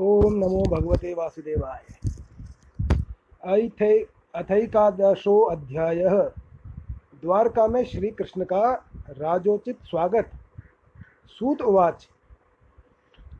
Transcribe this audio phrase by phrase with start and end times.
[0.00, 1.80] ओम नमो भगवते वासुदेवाय।
[3.46, 3.98] ऐथे
[4.34, 6.04] अथैकादशो अध्याय।
[7.22, 8.62] द्वारका में श्री कृष्ण का
[9.10, 10.30] राजोचित स्वागत।
[11.28, 12.08] सूत उवाच।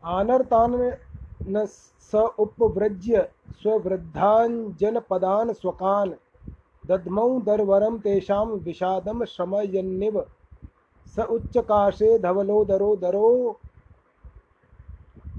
[0.05, 0.97] आनर्तान
[2.13, 3.29] स उपव्रज्य
[3.63, 6.13] स्ववृद्धाञ्जनपदान् स्वकान्
[6.87, 10.25] दद्मौ दर्वरं तेषां विषादं श्रमयन्निव
[11.17, 13.61] स उच्चकाशे धवलोदरो दरो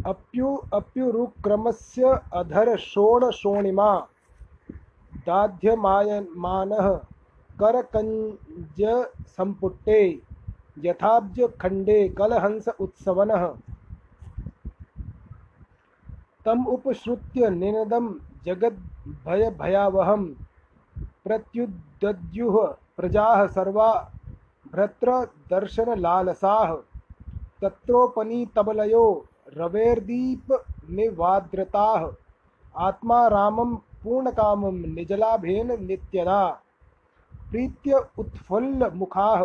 [0.05, 4.07] अप्यु, अप्युरुक्रमस्य अधरशोणशोणिमा,
[5.13, 7.01] दाध्यमायमानः
[7.59, 10.21] करकञ्जसम्पुटे
[10.79, 13.53] यथाब्जखण्डे कलहंस उत्सवनः।
[16.45, 18.13] तम उपश्रुत्य निनदं
[18.45, 20.33] जगद्भयभयावहं
[21.23, 24.11] प्रत्युदद्युः प्रजाः सर्वा
[24.71, 26.75] भ्रत्रदर्शनलालसाः
[29.51, 32.11] तत्रोपनीतबलयो रवेर्दीपनिवाद्रताः
[32.77, 36.61] आत्मा रामं पूर्णकामं निजलाभेन नित्यदा।
[37.51, 39.43] प्रीत्य उत्फुल्लमुखाः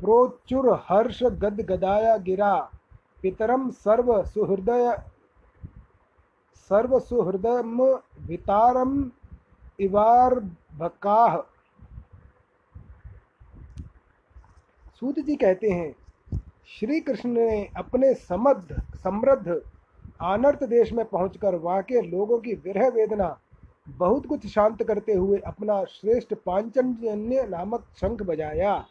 [0.00, 2.70] प्रोच्चुर्हर्षगद्गदाया गिरा।
[3.22, 5.02] पितरं सर्वसुहृदय
[6.54, 9.10] सर्वसुहृदम वितारम
[9.80, 11.42] इवार्भकाः।
[15.00, 16.01] सूत जी कहते हैं
[16.68, 19.60] श्री कृष्ण ने अपने समृद्ध समृद्ध,
[20.22, 23.36] आनर्त देश में पहुंचकर वहाँ के लोगों की विरह वेदना,
[23.88, 28.84] बहुत कुछ शांत करते हुए अपना श्रेष्ठ पांचजन्य नामक शंख बजाया।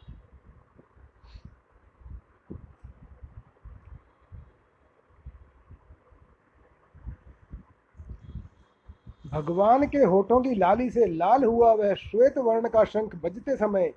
[9.26, 13.92] भगवान के होठों की लाली से लाल हुआ वह श्वेत वर्ण का शंख बजते समय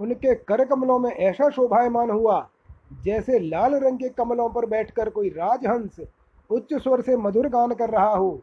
[0.00, 2.40] उनके कर कमलों में ऐसा शोभायमान हुआ
[3.04, 6.00] जैसे लाल रंग के कमलों पर बैठकर कोई राजहंस
[6.50, 8.42] उच्च स्वर से मधुर गान कर रहा हो।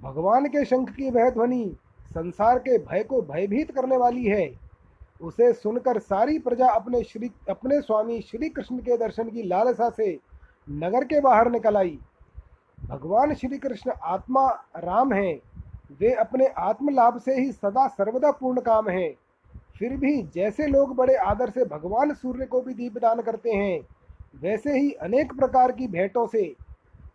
[0.00, 1.76] भगवान के शंख की वह ध्वनि
[2.08, 4.66] संसार के भय को भयभीत करने वाली है।
[5.22, 10.18] उसे सुनकर सारी प्रजा अपने श्री, अपने स्वामी श्री कृष्ण के दर्शन की लालसा से
[10.70, 11.98] नगर के बाहर निकल आई।
[12.84, 15.40] भगवान श्री कृष्ण आत्मा राम हैं।
[16.00, 19.14] वे अपने आत्मलाभ से ही सदा सर्वदा पूर्ण काम हैं।
[19.76, 23.80] फिर भी जैसे लोग बड़े आदर से भगवान सूर्य को भी दीपदान करते हैं,
[24.42, 26.44] वैसे ही अनेक प्रकार की भेंटों से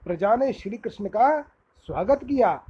[0.06, 1.42] प्रजा ने श्री कृष्ण का
[1.88, 2.62] स्वागत किया।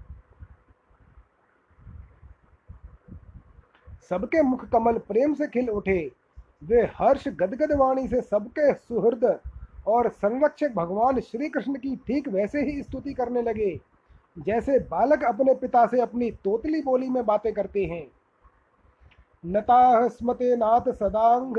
[4.12, 6.00] सबके मुख कमल प्रेम से खिल उठे।
[6.63, 9.24] वे हर्ष गदगद वाणी से सबके सुहृद
[9.88, 13.80] और संरक्षक भगवान श्री कृष्ण की ठीक वैसे ही स्तुति करने लगे,
[14.38, 18.06] जैसे बालक अपने पिता से अपनी तोतली बोली में बातें करते हैं।
[19.46, 21.57] नताः स्मते नाथ सदांग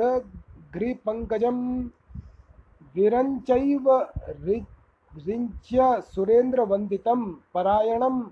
[0.72, 1.82] ग्रीपङ्कजं
[2.94, 8.22] विरञ्चैव रिञ्च्य सुरेन्द्रवन्दितं परायणं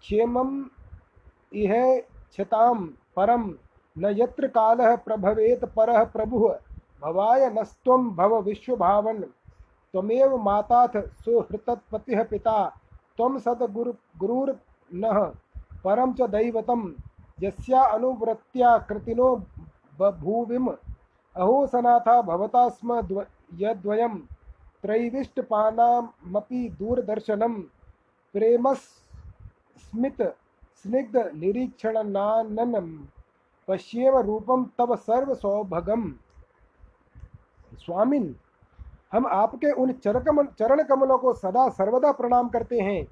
[0.00, 0.64] क्षेमम्
[1.54, 2.84] इह क्षतां
[3.16, 3.54] परं
[3.98, 6.58] न यत्र कालः प्रभवेत् परः प्रभुः।
[7.02, 9.22] भवाय नस्त्वं भव विश्वभावन्।
[9.92, 12.68] त्वमेव माताथ सुहृतत्पतिः पिता।
[13.16, 15.24] त्वं सद्गुरु गुरुर्नः।
[15.84, 16.92] परं च दैवतं
[17.42, 19.34] यस्या कृतिनो
[20.00, 20.68] बभूविम।
[21.36, 24.18] अहो सनाथा भवता स्म द्व यद्वयं
[24.82, 27.54] त्रैविष्टपानामपि दूरदर्शनं।
[28.34, 30.22] प्रेमस्मित
[30.82, 32.88] स्निग्ध निरीक्षणनाननं।
[33.68, 36.12] पश्येव रूपम तव सर्व सौभगम
[37.78, 38.34] स्वामिन,
[39.12, 43.06] हम आपके उन चरकमल चरण कमलों को सदा सर्वदा प्रणाम करते हैं।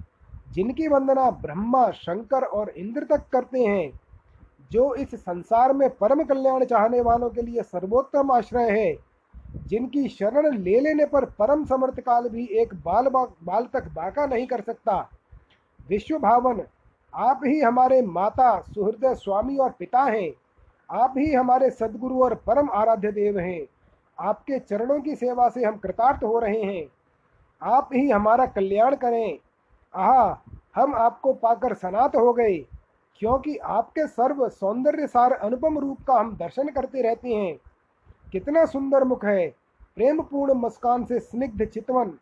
[0.52, 3.99] जिनकी वंदना ब्रह्मा, शंकर और इंद्र तक करते हैं।
[4.70, 8.98] जो इस संसार में परम कल्याण चाहने वालों के लिए सर्वोत्तम आश्रय है
[9.66, 14.26] जिनकी शरण ले लेने पर परम समर्थ काल भी एक बाल बा, बाल तक बाका
[14.26, 15.09] नहीं कर सकता।
[15.88, 16.62] विश्व भावन
[17.14, 20.30] आप ही हमारे माता सुहृदय स्वामी और पिता हैं।
[20.91, 23.60] आप ही हमारे सदगुरु और परम आराध्य देव हैं।
[24.19, 26.84] आपके चरणों की सेवा से हम कृतार्थ हो रहे हैं।
[27.62, 29.39] आप ही हमारा कल्याण करें।
[29.94, 30.34] आह
[30.77, 32.59] हम आपको पाकर सनात हो गए।
[33.20, 37.56] क्योंकि आपके सर्व सौंदर्य सार अनुपम रूप का हम दर्शन करते रहते हैं।
[38.32, 39.46] कितना सुंदर मुख है।
[39.96, 42.12] प्रेम पूर्ण मुस्कान से स्निग्ध चितवन।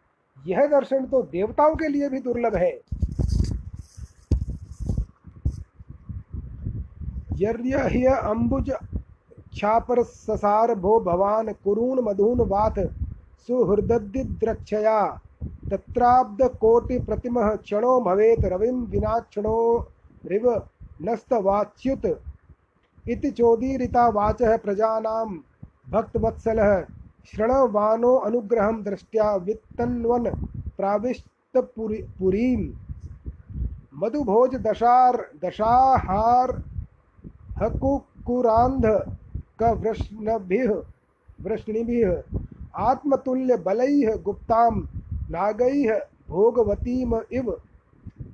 [0.47, 2.71] यह दर्शन तो देवताओं के लिए भी दुर्लभ है।
[8.09, 12.79] अम्बुज क्षापर ससार भो भवान कुरून मधून वाथ
[13.49, 15.01] सुहृद्रक्षया
[15.71, 19.57] तत्राब्द कोटि प्रतिमः क्षणो भवेत रविम विना क्षणो
[20.27, 20.51] रिव
[21.03, 22.05] नस्तवाच्युत।
[23.09, 25.27] इति चोदीरिता वाचः प्रजानां
[25.91, 26.85] भक्तवत्सलः
[27.27, 30.27] शृणवानो अनुग्रहं दृष्ट्या वित्तन्वन्
[30.77, 31.23] प्राविश्
[31.57, 32.73] पुरीम।
[33.95, 36.63] मधुभोज दशार, दशाहार
[37.63, 38.85] हकुकुरांध
[39.63, 39.71] क
[41.43, 42.23] वृष्णभिः,
[42.77, 44.87] आत्मतुल्य बलैः गुप्ताम
[45.31, 45.99] नागैः,
[46.29, 47.61] भोगवतीम इव।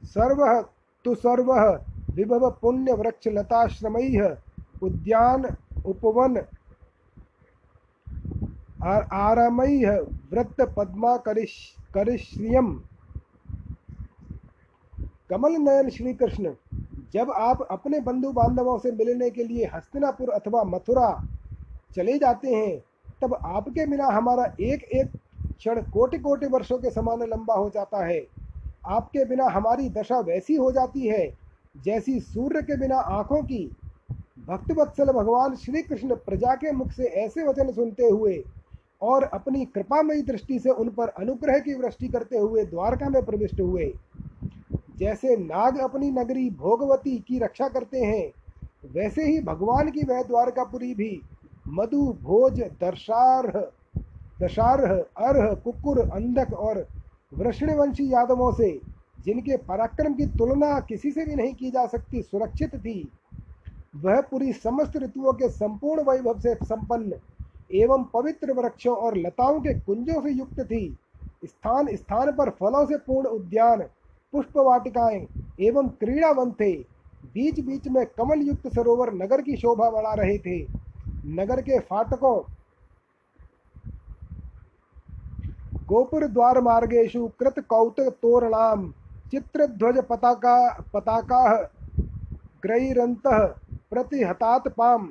[0.05, 0.61] सर्वः
[1.05, 1.79] तु सर्वः
[2.15, 4.37] विभव पुण्य वृक्ष लताश्रमैः
[4.83, 5.45] उद्यान
[5.87, 6.37] उपवन
[8.85, 9.99] आरामैः
[10.33, 11.53] वृत्त पद्मा करिश
[11.95, 12.73] करिश्रियम
[15.31, 16.55] कमल नयन श्री कृष्ण
[17.13, 21.11] जब आप अपने बंधु बांधवों से मिलने के लिए हस्तिनापुर अथवा मथुरा
[21.97, 22.79] चले जाते हैं,
[23.23, 25.13] तब आपके बिना हमारा एक एक
[25.57, 28.21] क्षण कोटि कोटि वर्षों के समान लंबा हो जाता है।
[28.87, 31.27] आपके बिना हमारी दशा वैसी हो जाती है
[31.75, 33.65] जैसी सूर्य के बिना आँखों की।
[34.49, 38.43] भक्तवत्सल भगवान श्री कृष्ण प्रजा के मुख से ऐसे वचन सुनते हुए
[39.03, 43.61] और अपनी कृपामयी दृष्टि से उन पर अनुग्रह की वृष्टि करते हुए द्वारका में प्रविष्ट
[43.61, 43.93] हुए।
[44.99, 48.31] जैसे नाग अपनी नगरी भोगवती की रक्षा करते हैं,
[48.93, 51.21] वैसे ही भगवान की वह द्वारकापुरी भी
[51.69, 53.67] मधु, भोज, दर्शारह,
[54.43, 54.95] दशारह,
[55.27, 56.87] अर्ह, कुकुर, अंधक और
[57.33, 58.71] वृष्णवंशी यादवों से
[59.25, 63.09] जिनके पराक्रम की तुलना किसी से भी नहीं की जा सकती, सुरक्षित थी।
[63.97, 67.21] वह पूरी समस्त ऋतुओं के संपूर्ण वैभव से संपन्न
[67.73, 70.97] एवं पवित्र वृक्षों और लताओं के कुंजों से युक्त थी।
[71.45, 73.83] स्थान स्थान पर फलों से पूर्ण उद्यान,
[74.33, 75.27] पुष्प वाटिकाएँ
[75.61, 76.73] एवं क्रीड़ावन थे।
[77.35, 80.59] बीच बीच में कमल युक्त सरोवर नगर की शोभा बढ़ा रहे थे।
[81.27, 82.41] नगर के फाटकों,
[85.87, 88.93] गोपुर द्वार मार्गेशु कृत कौत तोरणाम
[89.35, 90.57] चित्रध्वज पताका
[90.93, 91.39] पताका
[92.63, 93.23] ग्रैरंत
[93.91, 95.07] प्रतिहतात पाम।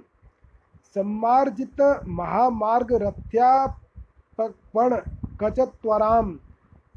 [0.96, 4.96] सम्मार्जित महामार्ग रथ्यापण
[5.42, 6.30] कचत्वराम।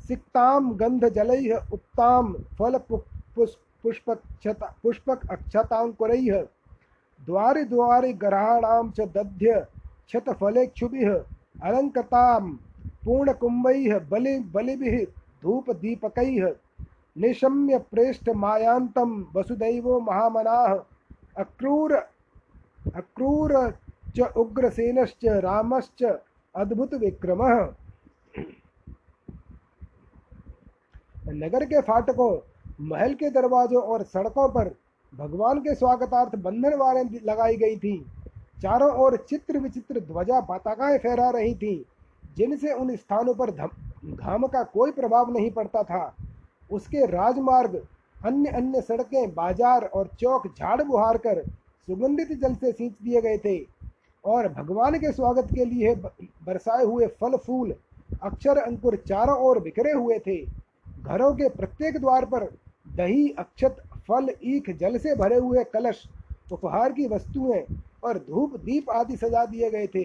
[0.09, 6.39] सिक्ताम गंधजलैः उक्ताम फल पुष्पक्षता पुष्पक अक्षतांकुरैः
[7.21, 9.65] द्वारे द्वारे ग्रहाणां च दध्य
[10.07, 11.11] क्षतफलेक्षुभिः
[11.63, 12.45] अलङ्कृतां
[13.05, 15.05] पूर्णकुम्भैः बलि, बलिभिः
[15.43, 16.49] धूपदीपकैः।
[17.17, 20.75] निशम्य प्रेष्ठमायान्तं वसुदैवो महामनाः।
[21.39, 21.93] अक्रूर
[22.97, 23.53] अक्रूर
[24.17, 26.03] च उग्रसेनश्च रामश्च
[26.55, 27.55] अद्भुतविक्रमः।
[31.29, 32.39] नगर के फाटकों,
[32.81, 34.75] महल के दरवाजों और सड़कों पर
[35.13, 37.99] भगवान के स्वागतार्थ बंधन वारें लगाई गई थी।
[38.63, 41.85] चारों ओर चित्र विचित्र ध्वजा पताकाएँ फहरा रही थी,
[42.37, 46.15] जिनसे उन स्थानों पर घाम का कोई प्रभाव नहीं पड़ता था।
[46.71, 47.75] उसके राजमार्ग,
[48.17, 51.43] अन्य अन्य सड़कें, बाज़ार और चौक झाड़ बुहार कर
[51.89, 53.59] सुगंधित जल से सींच दिए गए थे।
[54.25, 57.75] और भगवान के स्वागत के लिए बरसाए हुए फल फूल
[58.23, 60.37] अक्षर अंकुर चारों ओर बिखरे हुए थे।
[61.03, 62.45] घरों के प्रत्येक द्वार पर
[62.89, 63.77] दही, अक्षत,
[64.09, 66.03] फल, ईख, जल से भरे हुए कलश,
[66.53, 67.63] उपहार की वस्तुएँ
[68.05, 70.05] और धूप, दीप आदि सजा दिए गए थे।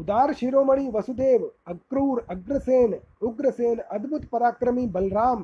[0.00, 5.42] उदार शिरोमणि वसुदेव, अक्रूर, अग्रसेन, उग्रसेन, अद्भुत पराक्रमी बलराम,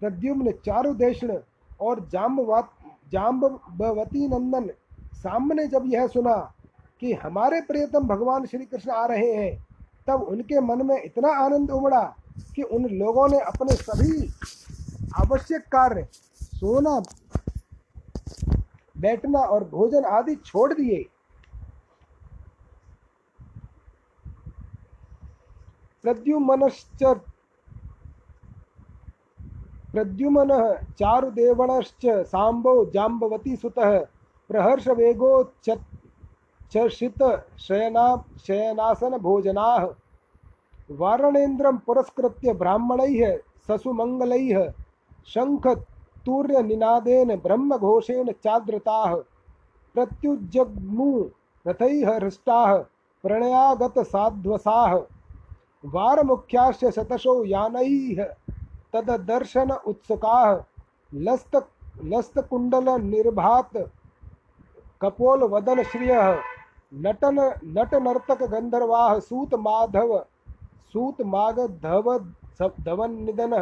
[0.00, 1.38] प्रद्युम्न चारुदेशन
[1.80, 2.68] और जाम्बवत
[3.12, 4.68] जाम्बवती नंदन
[5.14, 6.36] सामने जब यह सुना
[7.00, 9.66] कि हमारे प्रियतम भगवान श्री कृष्ण आ रहे हैं,
[10.06, 12.02] तब उनके मन में इतना आनंद उमड़ा
[12.56, 14.28] कि उन लोगों ने अपने सभी
[15.16, 16.06] आवश्यक कार्य,
[16.52, 17.00] सोना,
[18.96, 21.04] बैठना और भोजन आदि छोड़ दिए।
[26.04, 27.16] प्रद्युमनश्च
[29.92, 32.06] प्रद्युमन चारुदेवणश्च
[38.46, 39.88] शयनासन भोजनाः
[40.90, 44.72] वारणेन्द्रं पुरस्कृत्य ब्राह्मणैः, ससुमङ्गलैः,
[45.34, 49.16] शङ्खतूर्यनिनादेन ब्रह्मघोषेण चादृताः
[51.68, 52.84] रथैः हृष्टाः,
[53.22, 55.13] प्रणयागतसाध्वसाः।
[55.84, 58.24] वारमुख्याश्च शतशो यानैः
[58.92, 60.50] तददर्शन उत्सुकाः,
[61.12, 61.56] लस्त
[62.04, 63.76] लस्तकुण्डलनिर्भात्
[65.02, 66.28] कपोलवदनश्रियः
[67.04, 67.38] नटन
[67.76, 70.18] नटनर्तकगन्धर्वाः सूतमाधव
[70.92, 72.18] सूत माग धव
[72.60, 73.54] धवन निधन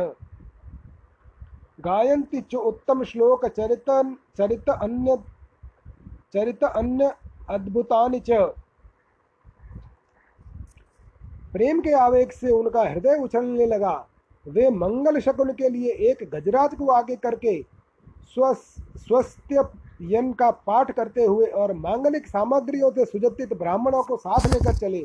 [1.80, 3.90] गायन्ति च उत्तम श्लोक चरित
[4.38, 5.16] चरित अन्य
[6.34, 7.12] चरित अन्य
[7.50, 8.30] अद्भुतानि च।
[11.52, 13.94] प्रेम के आवेग से उनका हृदय उछलने लगा।
[14.46, 17.60] वे मंगल शकुन के लिए एक गजराज को आगे करके
[18.30, 19.64] स्वस्त्य
[20.10, 25.02] यन का पाठ करते हुए और मांगलिक सामग्रियों से सुजतित ब्राह्मणों को साथ लेकर चले।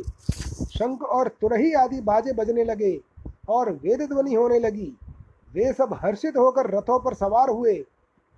[0.68, 3.00] शंख और तुरही आदि बाजे बजने लगे
[3.50, 4.94] और वेद ध्वनि होने लगी।
[5.54, 7.84] वे सब हर्षित होकर रथों पर सवार हुए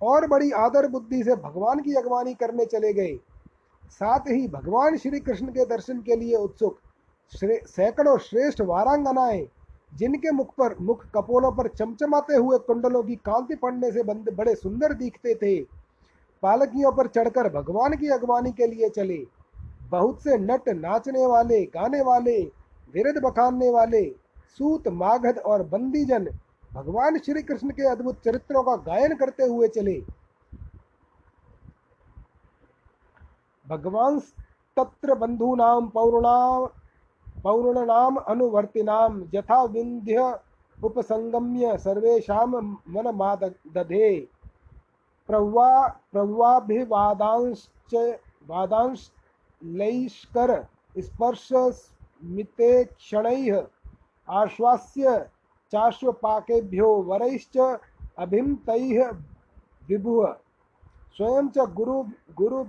[0.00, 3.18] और बड़ी आदर बुद्धि से भगवान की अगवानी करने चले गए।
[3.90, 6.78] साथ ही भगवान श्री कृष्ण के दर्शन के लिए उत्सुक
[7.32, 9.46] सैकड़ों श्रेष्ठ वारांगनाएँ,
[9.94, 14.54] जिनके मुख पर, मुख कपोलों पर चमचमाते हुए कुंडलों की कांति पड़ने से बंद, बड़े
[14.54, 15.60] सुंदर दिखते थे।
[16.42, 19.26] पालकियों पर चढ़कर भगवान की अगवानी के लिए चले।
[19.90, 22.42] बहुत से नट नाचने वाले, गाने वाले,
[22.94, 24.04] विरद बखानने वाले,
[24.58, 26.28] सूत माघध और बंदीजन
[26.72, 30.02] भगवान श्री कृष्ण के अद्भुत चरित्रों का गायन करते हुए चले।
[33.68, 34.18] भगवान
[34.76, 36.68] तत्र बंधूनाम पौर्णा
[37.44, 40.38] पौर्णनाम अनुवर्तिनाम यथा विंध्य
[40.84, 43.10] उपसंगम्य सर्वेशा मन
[43.74, 44.20] दधे
[45.26, 45.70] प्रवा
[46.12, 47.94] प्रवाभिवादांश्च
[48.46, 49.10] वादांश
[49.62, 50.50] लैष्कर
[50.98, 51.48] स्पर्श
[52.24, 53.62] मिते क्षणैः
[54.28, 55.18] आश्वास्य
[55.72, 57.56] चाश्वपाकेभ्यो वरैश्च
[58.18, 59.10] अभिमतैः
[59.88, 60.32] विभुः।
[61.16, 62.02] स्वयं च गुरु
[62.36, 62.64] गुरु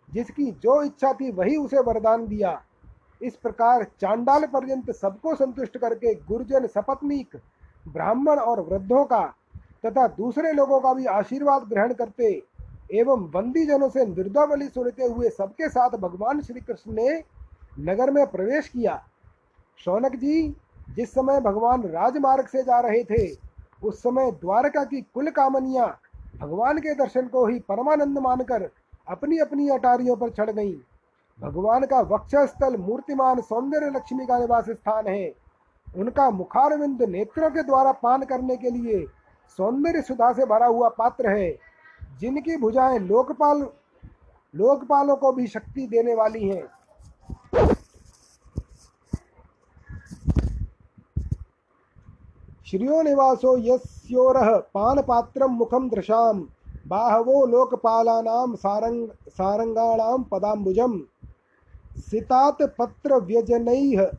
[0.10, 2.62] जिसकी जो इच्छा थी वही उसे वरदान दिया।
[3.22, 7.36] इस प्रकार चांडाल पर्यंत सबको संतुष्ट करके गुरुजन सपत्नीक,
[7.86, 9.26] ब्राह्मण और वृद्धों का
[9.86, 12.42] तथा दूसरे लोगों का भी आशीर्वाद ग्रहण करते
[12.94, 17.24] एवं बंदीजनों से निर्दावली सुनते हुए सबके साथ भगवान श्री कृष्ण ने
[17.80, 19.04] नगर में प्रवेश किया।
[19.78, 20.56] शौनक जी,
[20.96, 23.38] जिस समय भगवान राजमार्ग से जा रहे थे,
[23.84, 26.00] उस समय द्वारका की कुल कामनियाँ
[26.38, 28.70] भगवान के दर्शन को ही परमानंद मानकर
[29.08, 30.76] अपनी अपनी अटारियों पर चढ़ गईं।
[31.40, 35.34] भगवान का वक्षस्थल मूर्तिमान सौंदर्य लक्ष्मी का निवास स्थान है।
[35.98, 39.06] उनका मुखारविंद नेत्रों के द्वारा पान करने के लिए
[39.58, 41.58] सौंदर्य सुधा से भरा हुआ पात्र है,
[42.20, 43.68] जिनकी भुजाएँ लोकपाल,
[44.56, 46.64] लोकपालों को भी शक्ति देने वाली हैं।
[52.72, 56.44] श्रियो निवासो यस्योरः पानपात्रं मुखं दृशां
[56.88, 61.02] बाहवो लोकपालानां सारंग, सारंगाणां पदाम्बुजम्।
[61.98, 62.62] सितात्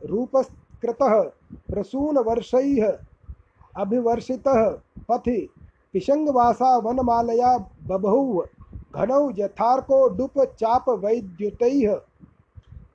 [0.04, 1.22] रूपस्कृतः,
[1.72, 2.98] प्रसूनवर्षैः
[3.76, 4.70] अभिवर्षितः
[5.08, 5.50] पथि।
[5.92, 8.44] पिशंगवासा वनमालया बभौ
[8.96, 11.94] घनौ यथार्को डुप चाप वैद्युतैः।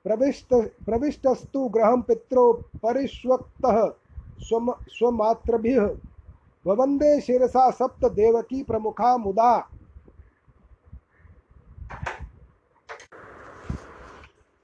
[0.04, 3.92] प्रविष्ट, प्रविष्टस्तु गृहं पित्रो परिष्वक्तः।
[4.40, 5.90] स्वम स्वमात्रभिः।
[6.66, 9.68] ववन्दे शिरसा सप्त देवकी प्रमुखा मुदा।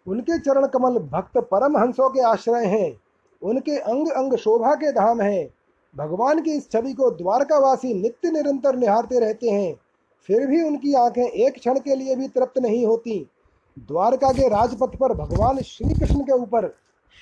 [0.07, 3.01] उनके चरण कमल भक्त परमहंसों के आश्रय हैं।
[3.43, 5.49] उनके अंग अंग शोभा के धाम हैं।
[5.97, 9.75] भगवान की इस छवि को द्वारकावासी नित्य निरंतर निहारते रहते हैं।
[10.29, 13.31] फिर भी उनकी आँखें एक क्षण के लिए भी तृप्त नहीं होती।
[13.79, 16.69] द्वारका के राजपथ पर भगवान श्री कृष्ण के ऊपर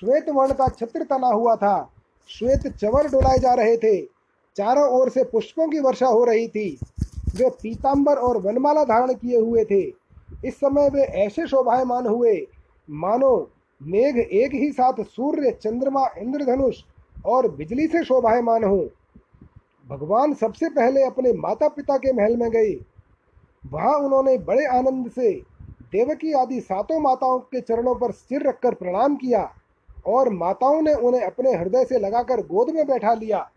[0.00, 1.92] श्वेत वर्ण का छत्र तना हुआ था।
[2.28, 4.02] श्वेत चवर डुलाए जा रहे थे।
[4.56, 6.80] चारों ओर से पुष्पों की वर्षा हो रही थी।
[7.36, 9.80] वे पीताम्बर और वनमाला धारण किए हुए थे।
[10.44, 12.46] इस समय वे ऐसे शोभायमान हुए,
[12.90, 13.50] मानो
[13.82, 16.82] मेघ एक ही साथ सूर्य, चंद्रमा, इंद्रधनुष
[17.26, 18.88] और बिजली से शोभायमान हो।
[19.88, 22.84] भगवान सबसे पहले अपने माता पिता के महल में गए।
[23.72, 25.32] वहाँ उन्होंने बड़े आनंद से
[25.92, 29.54] देवकी आदि सातों माताओं के चरणों पर सिर रखकर प्रणाम किया।
[30.06, 33.50] और माताओं ने उन्हें अपने हृदय से लगाकर गोद में बैठा लिया।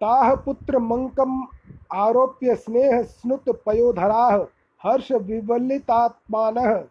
[0.00, 1.46] ताह पुत्र मंकम,
[1.94, 4.36] आरोप्य स्नेह स्नुत पयोधराह,
[4.82, 6.84] हर्ष विवलितात्मान।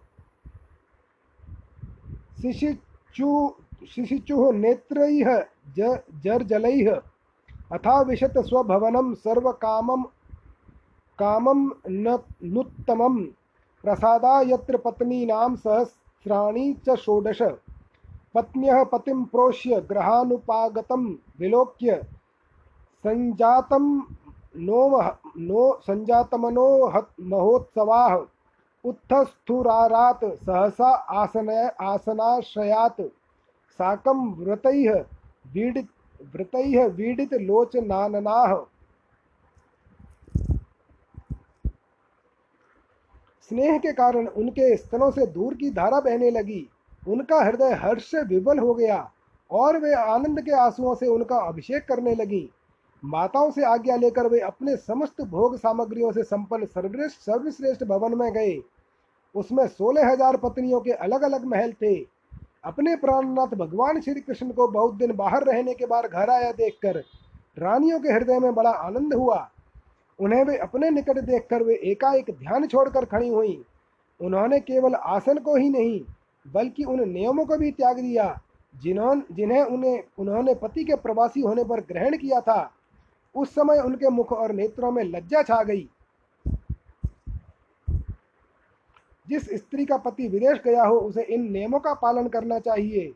[2.41, 3.53] शिशिचु,
[3.89, 5.45] शिशिचुः नेत्रैः
[6.23, 7.01] जर्जलैः।
[7.71, 10.03] अथा विशत स्वभवनं सर्वकामं,
[11.19, 13.25] कामं न नुत्तमं
[13.85, 17.41] प्रसादा यत्र पत्नीनां सहस्राणि च षोडश।
[18.35, 21.03] पत्न्यः पतिं प्रोष्य गृहानुपागतं
[21.39, 21.97] विलोक्य
[23.03, 23.85] सञ्जातं
[24.57, 24.79] नो
[25.37, 26.67] नो सञ्जातमनो
[27.21, 28.15] महोत्सवाः।
[28.85, 30.89] उत्थस्थुरारात् सहसा
[31.19, 31.49] आसन,
[31.81, 33.01] आसनाश्रयात्।
[33.77, 34.93] साकं व्रतैः
[35.53, 35.87] वीडित
[36.35, 37.33] व्रतैः वीडित
[43.51, 46.67] स्नेह के कारण उनके स्तनों से दूर की धारा बहने लगी।
[47.07, 48.97] उनका हृदय हर्ष से विवल हो गया
[49.51, 52.49] और वे आनंद के आंसुओं से उनका अभिषेक करने लगी।
[53.03, 58.31] माताओं से आज्ञा लेकर वे अपने समस्त भोग सामग्रियों से संपन्न सर्वश्रेष्ठ सर्वश्रेष्ठ भवन में
[58.33, 58.57] गए।
[59.35, 61.95] उसमें सोलह हज़ार पत्नियों के अलग अलग महल थे।
[62.65, 67.03] अपने प्राणनाथ भगवान श्री कृष्ण को बहुत दिन बाहर रहने के बाद घर आया देखकर
[67.57, 69.37] रानियों के हृदय में बड़ा आनंद हुआ।
[70.19, 73.63] उन्हें वे अपने निकट देखकर वे एकाएक ध्यान छोड़कर खड़ी हुई।
[74.19, 76.01] उन्होंने केवल आसन को ही नहीं,
[76.45, 78.39] बल्कि उन नियमों को भी त्याग दिया
[78.75, 82.71] जिन्होंने जिन्हें उन्हें उन्होंने पति के प्रवासी होने पर ग्रहण किया था।
[83.35, 85.89] उस समय उनके मुख और नेत्रों में लज्जा छा गई।
[89.27, 93.13] जिस स्त्री का पति विदेश गया हो, उसे इन नियमों का पालन करना चाहिए।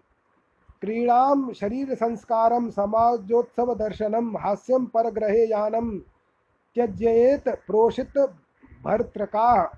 [0.81, 5.91] क्रीड़ाम शरीर संस्कारम समाजोत्सव दर्शनम हास्यम परग्रहे यानम
[6.75, 8.17] त्यजेत प्रोषित
[8.83, 9.71] भर्तृका।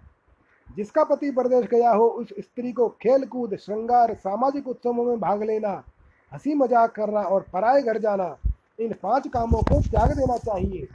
[0.68, 5.44] जिसका पति प्रदेश गया हो, उस स्त्री को खेल कूद श्रृंगार, सामाजिक उत्सवों में भाग
[5.44, 5.84] लेना,
[6.32, 8.38] हँसी मज़ाक करना और पराए घर जाना,
[8.80, 10.88] इन पाँच कामों को त्याग देना चाहिए।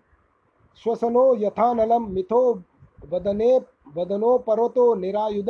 [0.84, 2.64] श्वसनो यथानलं मिथो
[3.10, 3.58] वदने
[3.98, 5.50] वदनो परोतो निरायुध।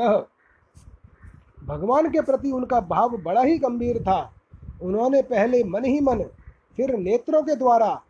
[1.65, 4.33] भगवान के प्रति उनका भाव बड़ा ही गंभीर था।
[4.81, 6.23] उन्होंने पहले मन ही मन,
[6.77, 8.01] फिर नेत्रों के द्वारा,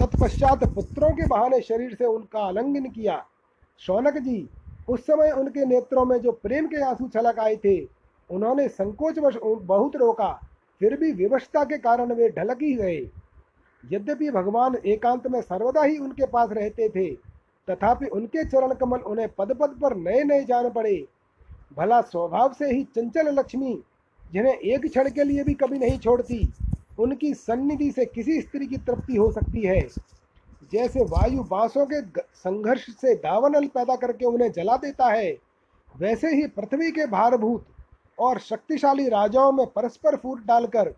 [0.00, 3.24] तत्पश्चात पुत्रों के बहाने शरीर से उनका आलिंगन किया।
[3.78, 4.48] शौनक जी,
[4.88, 7.99] उस समय उनके नेत्रों में जो प्रेम के आँसू छलक आए थे
[8.30, 10.32] उन्होंने संकोचवश बहुत रोका,
[10.80, 12.98] फिर भी विवशता के कारण वे ढलक ही गए।
[13.84, 17.10] यद्यपि भगवान एकांत में सर्वदा ही उनके पास रहते थे,
[17.68, 20.96] तथापि उनके चरण कमल उन्हें पद पद पर नए नए जान पड़े।
[21.76, 23.78] भला स्वभाव से ही चंचल लक्ष्मी,
[24.32, 26.52] जिन्हें एक क्षण के लिए भी कभी नहीं छोड़ती,
[26.98, 29.80] उनकी सन्निधि से किसी स्त्री की तृप्ति हो सकती है।
[30.72, 32.00] जैसे वायु बांसों के
[32.34, 35.36] संघर्ष से दावनल पैदा करके उन्हें जला देता है,
[35.94, 37.66] वैसे ही पृथ्वी के भारभूत
[38.20, 40.94] और शक्तिशाली राजाओं में परस्पर फूट डालकर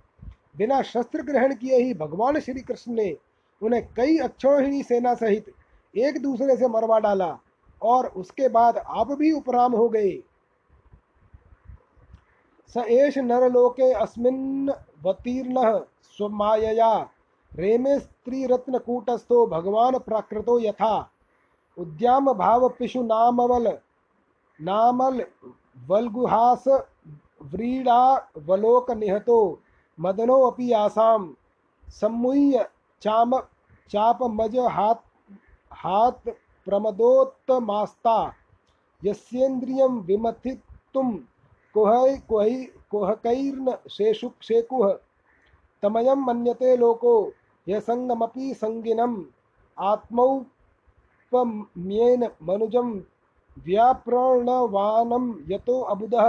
[0.57, 3.17] बिना शस्त्र ग्रहण किए ही भगवान श्री कृष्ण ने
[3.63, 5.53] उन्हें कई अक्षोहिणी सेना सहित
[5.95, 7.39] एक दूसरे से मरवा डाला
[7.83, 10.13] और उसके बाद आप भी उपराम हो गए।
[12.71, 14.71] स एष नरलोके अस्मिन्
[15.05, 15.79] वतीर्ण
[16.13, 16.93] स्वमायया।
[17.53, 21.11] रेमे स्त्रीरत्नकूटस्थो भगवान प्राकृतो यथा।
[21.79, 23.69] उद्याम भाव पिशु नामवल
[24.61, 25.25] नामल
[25.89, 26.65] वल्गुहास
[27.43, 29.59] व्रीडा वलोक निहतो
[30.01, 31.35] मदनो अपि आसाम।
[31.89, 32.69] सम्मुह्य
[33.03, 33.31] चाम
[33.91, 35.01] चाप मज हाथ
[35.73, 36.31] हाथ
[36.65, 38.17] प्रमदोत्तमास्ता।
[39.05, 41.09] यस्येन्द्रियं विमथितुं
[41.75, 44.87] कुहै कुहै, कुहकैर्न शेषु शेकुः
[45.83, 47.33] तमयं मन्यते लोको,
[47.69, 49.25] यसङ्गमपि सङ्गिनम्।
[49.79, 50.47] आत्मौपम्येन
[52.43, 52.89] मनुजं
[53.59, 56.29] व्याप्रणवानं यतो अबुधः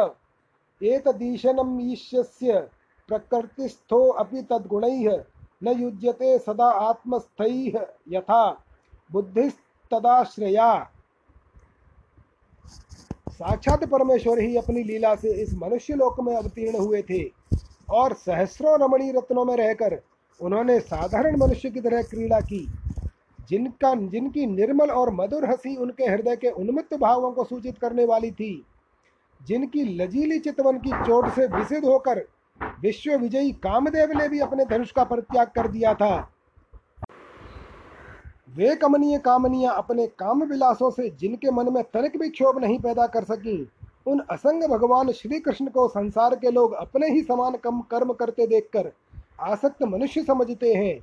[0.81, 2.59] एतदीशनम् ईश्यस्य
[3.07, 5.23] प्रकृतिस्थो अपि तद्गुणैः
[5.63, 8.65] न युज्यते सदा आत्मस्थैः यथा
[9.11, 10.89] बुद्धिस्तदाश्रया।
[13.29, 17.31] साक्षात परमेश्वर ही अपनी लीला से इस मनुष्य लोक में अवतीर्ण हुए थे
[17.89, 20.01] और सहस्रों रमणी रत्नों में रहकर
[20.41, 22.71] उन्होंने साधारण मनुष्य की तरह क्रीड़ा की।
[23.49, 28.31] जिनका जिनकी निर्मल और मधुर हँसी उनके हृदय के उन्मत्त भावों को सूचित करने वाली
[28.31, 28.65] थी।
[29.47, 32.23] जिनकी लजीली चितवन की चोट से विसिद होकर
[32.81, 36.15] विश्व विजयी कामदेव ने भी अपने धनुष का परित्याग कर दिया था।
[38.55, 43.07] वे कमनीय कामनिया अपने काम विलासों से जिनके मन में तनिक भी क्षोभ नहीं पैदा
[43.07, 43.71] कर सकी,
[44.07, 48.47] उन असंग भगवान श्री कृष्ण को संसार के लोग अपने ही समान कम कर्म करते
[48.47, 48.91] देखकर
[49.41, 50.99] आसक्त मनुष्य समझते हैं।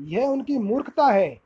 [0.00, 1.40] यह उनकी मूर्खता है।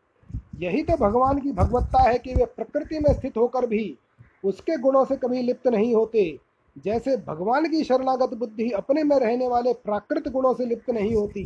[0.56, 3.98] यही तो भगवान की भगवत्ता है कि वे प्रकृति में स्थित होकर भी
[4.46, 6.38] उसके गुणों से कभी लिप्त नहीं होते।
[6.76, 11.44] जैसे भगवान की शरणागत बुद्धि अपने में रहने वाले प्राकृत गुणों से लिप्त नहीं होती।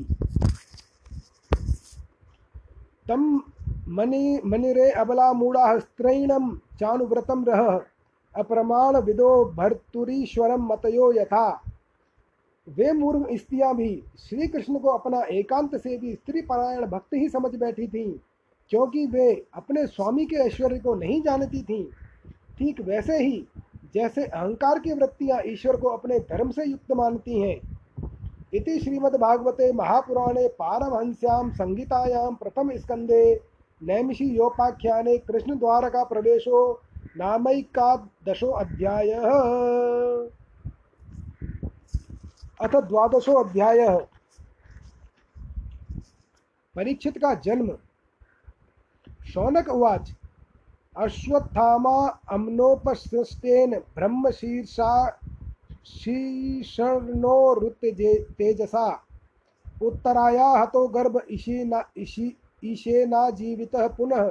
[3.09, 3.41] तम
[3.89, 7.81] मणि मणिरे अबला मूढ़ा स्त्रैणम चानुव्रतम रह।
[8.35, 11.49] अप्रमाण विदो भर्तुरीश्वरम मतयो यथा।
[12.67, 17.29] वे मूर्ख स्त्रियाँ भी श्री कृष्ण को अपना एकांत से भी स्त्री परायण भक्त ही
[17.29, 18.13] समझ बैठी थीं,
[18.71, 21.85] क्योंकि वे अपने स्वामी के ऐश्वर्य को नहीं जानती थीं।
[22.61, 23.45] ठीक वैसे ही,
[23.95, 27.57] जैसे अहंकार की वृत्तियाँ ईश्वर को अपने धर्म से युक्त मानती हैं।
[28.55, 33.23] इति श्रीमद्भागवते महापुराणे पारमहंस्यां संहितायां प्रथम स्कंदे
[33.83, 36.61] नैमिषी योपाख्याने कृष्ण द्वारका प्रवेशो
[37.17, 39.11] नामैकादशो अध्याय
[42.61, 43.87] अथ द्वादशो अध्याय
[46.75, 47.77] परीक्षित का जन्म।
[49.27, 50.13] शौनक उवाच
[50.97, 55.19] अश्वत्थामा अम्नोपसृष्टेन ब्रह्मशीर्षा
[58.39, 59.01] तेजसा।
[59.83, 64.29] उत्तराया हतो गर्भ ईशेना ईशी ईशेना जीवितः पुनः।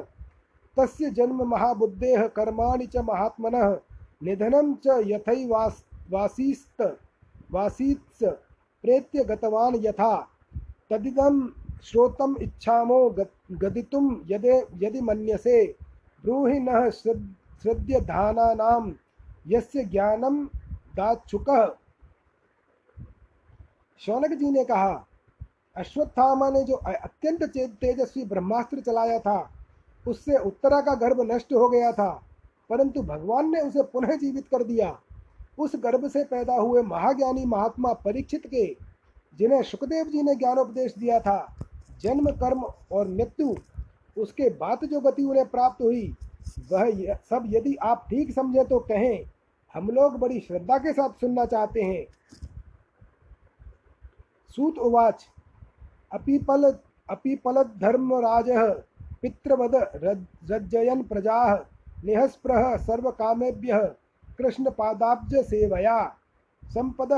[0.77, 3.79] तस्य जन्म महाबुद्धेः कर्माणि च महात्मनः।
[4.23, 6.97] निधनं च यथैवास वासीस्त,
[7.51, 8.23] वासीत्स
[8.83, 10.27] प्रेत्य गतवान् यथा।
[10.89, 11.47] तदिदं
[11.83, 13.15] श्रोतम् इच्छामो
[13.51, 15.88] गदितुं यदे, यदि मन्यसे।
[16.23, 16.89] ब्रूहि नः
[17.61, 18.91] श्रद्यधानानां
[19.47, 20.45] यस्य ज्ञानम
[20.95, 21.75] दाचुकः
[24.01, 25.05] शौनक जी ने कहा,
[25.75, 29.51] अश्वत्थामा ने जो अत्यंत तेजस्वी ब्रह्मास्त्र चलाया था,
[30.05, 32.23] उससे उत्तरा का गर्भ नष्ट हो गया था,
[32.69, 34.99] परंतु भगवान ने उसे पुनः जीवित कर दिया।
[35.59, 38.77] उस गर्भ से पैदा हुए महाज्ञानी महात्मा परीक्षित के,
[39.39, 41.55] जिन्हें सुखदेव जी ने ज्ञानोपदेश दिया था,
[42.01, 43.55] जन्म, कर्म और मृत्यु
[44.17, 46.13] उसके बाद जो गति उन्हें प्राप्त हुई,
[46.71, 49.25] वह सब यदि आप ठीक समझें तो कहें,
[49.75, 52.05] हम लोग बड़ी श्रद्धा के साथ सुनना चाहते हैं।
[54.57, 55.25] सूत उवाच,
[56.11, 56.71] अपीपल
[57.09, 58.49] अपीपल धर्मराज
[59.21, 59.75] पितृवद
[60.51, 61.41] रज्जयन प्रजा
[62.05, 63.77] निहस्पृह सर्वकामेभ्य
[64.37, 65.99] कृष्ण पादाब्ज सेवया,
[66.63, 67.09] संपद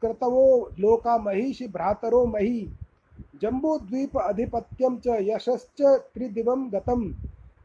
[0.00, 2.70] कृतवो लोका महिष भ्रातरो मही।
[3.42, 5.82] जम्बूद्वीप अधिपत्यम च यशश्च
[6.14, 7.08] त्रिदिवं गतं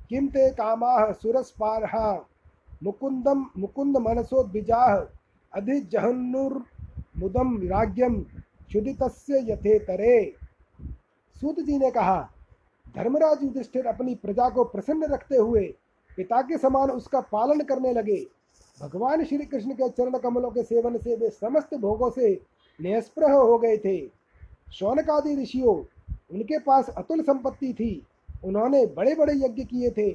[0.09, 2.27] किं ते कामाः सुरस्पार्हा?
[2.83, 4.95] मुकुन्दं मुकुन्दमनसोद्विजाः
[5.53, 8.21] अधिजहन्नुर्मुदं राज्ञम
[8.69, 10.35] क्षुदितस्य यथेतरे।
[11.35, 12.29] सूत जी ने कहा,
[12.95, 15.65] धर्मराज युधिष्ठिर अपनी प्रजा को प्रसन्न रखते हुए
[16.17, 18.25] पिता के समान उसका पालन करने लगे।
[18.81, 22.33] भगवान श्री कृष्ण के चरण कमलों के सेवन से वे समस्त भोगों से
[22.79, 24.22] निष्प्रह हो गए थे।
[24.79, 25.75] शौनकादि ऋषियों,
[26.33, 28.05] उनके पास अतुल संपत्ति थी।
[28.43, 30.11] उन्होंने बड़े बड़े यज्ञ किए थे,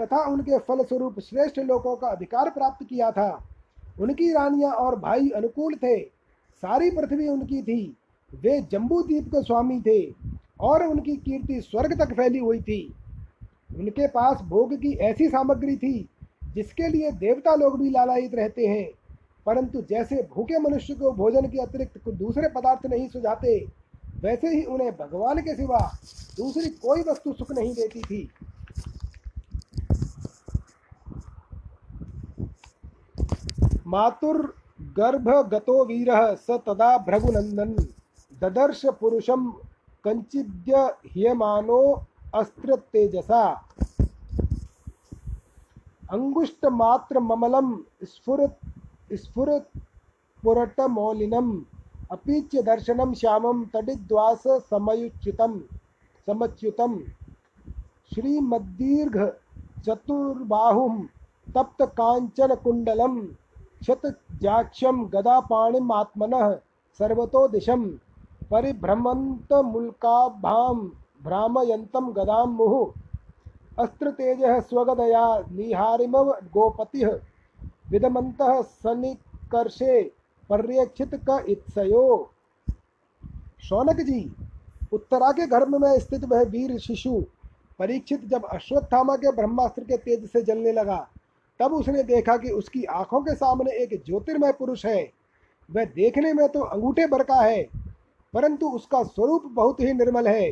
[0.00, 3.48] तथा उनके फल स्वरूप श्रेष्ठ लोगों का अधिकार प्राप्त किया था।
[4.00, 6.00] उनकी रानियाँ और भाई अनुकूल थे।
[6.62, 7.96] सारी पृथ्वी उनकी थी।
[8.40, 10.14] वे जम्बू द्वीप के स्वामी थे,
[10.60, 12.94] और उनकी कीर्ति स्वर्ग तक फैली हुई थी।
[13.78, 16.08] उनके पास भोग की ऐसी सामग्री थी,
[16.54, 18.90] जिसके लिए देवता लोग भी लालायित रहते हैं।
[19.46, 23.77] परंतु जैसे भूखे मनुष्य को भोजन के अतिरिक्त कुछ दूसरे पदार्थ नहीं सुझाते
[24.22, 25.80] वैसे ही उन्हें भगवान के सिवा
[26.36, 28.28] दूसरी कोई वस्तु सुख नहीं देती थी।
[33.86, 34.36] मातुर
[34.96, 37.74] गर्भ गतो वीर स तदा भृगुनंदन
[38.32, 39.50] ददर्श पुरुषम
[40.04, 41.80] कंचिद्य ह्यमानो
[42.34, 43.44] अस्त्र तेजसा
[46.12, 48.58] अंगुष्ट मात्र ममलम स्फुरत
[49.14, 49.70] स्फुरत
[50.42, 51.50] पुरट मौलिनम
[52.10, 55.58] अपीच्य दर्शनम श्यामम तडिद्वास समयुच्युतम
[56.28, 56.98] समच्युतम।
[58.12, 59.16] श्रीमद्दीर्घ
[59.86, 61.02] चतुर्बाहुम
[61.54, 63.18] तप्त कांचन कुंडलम
[63.80, 66.52] क्षतजाक्षम गदापाणिम आत्मनः
[67.00, 67.84] सर्वतो दिशम
[68.50, 70.80] परिभ्रमंत मुल्काभाम
[72.12, 72.92] गदाम मुहुः
[73.78, 77.10] अस्त्रतेजः स्वगदया निहारिमव गोपतिः।
[77.90, 80.17] विदमन्तः सनिकर्षे
[80.50, 82.30] पर्यक्षित का इत्सयो।
[83.62, 84.20] शौनक जी
[84.92, 87.20] उत्तरा के गर्भ में स्थित वह वीर शिशु,
[87.78, 90.96] परीक्षित जब अश्वत्थामा के ब्रह्मास्त्र के तेज से जलने लगा,
[91.60, 95.10] तब उसने देखा कि उसकी आँखों के सामने एक ज्योतिर्मय पुरुष है।
[95.68, 97.62] वह देखने में तो अंगूठे भर का है,
[98.34, 100.50] परंतु उसका स्वरूप बहुत ही निर्मल है।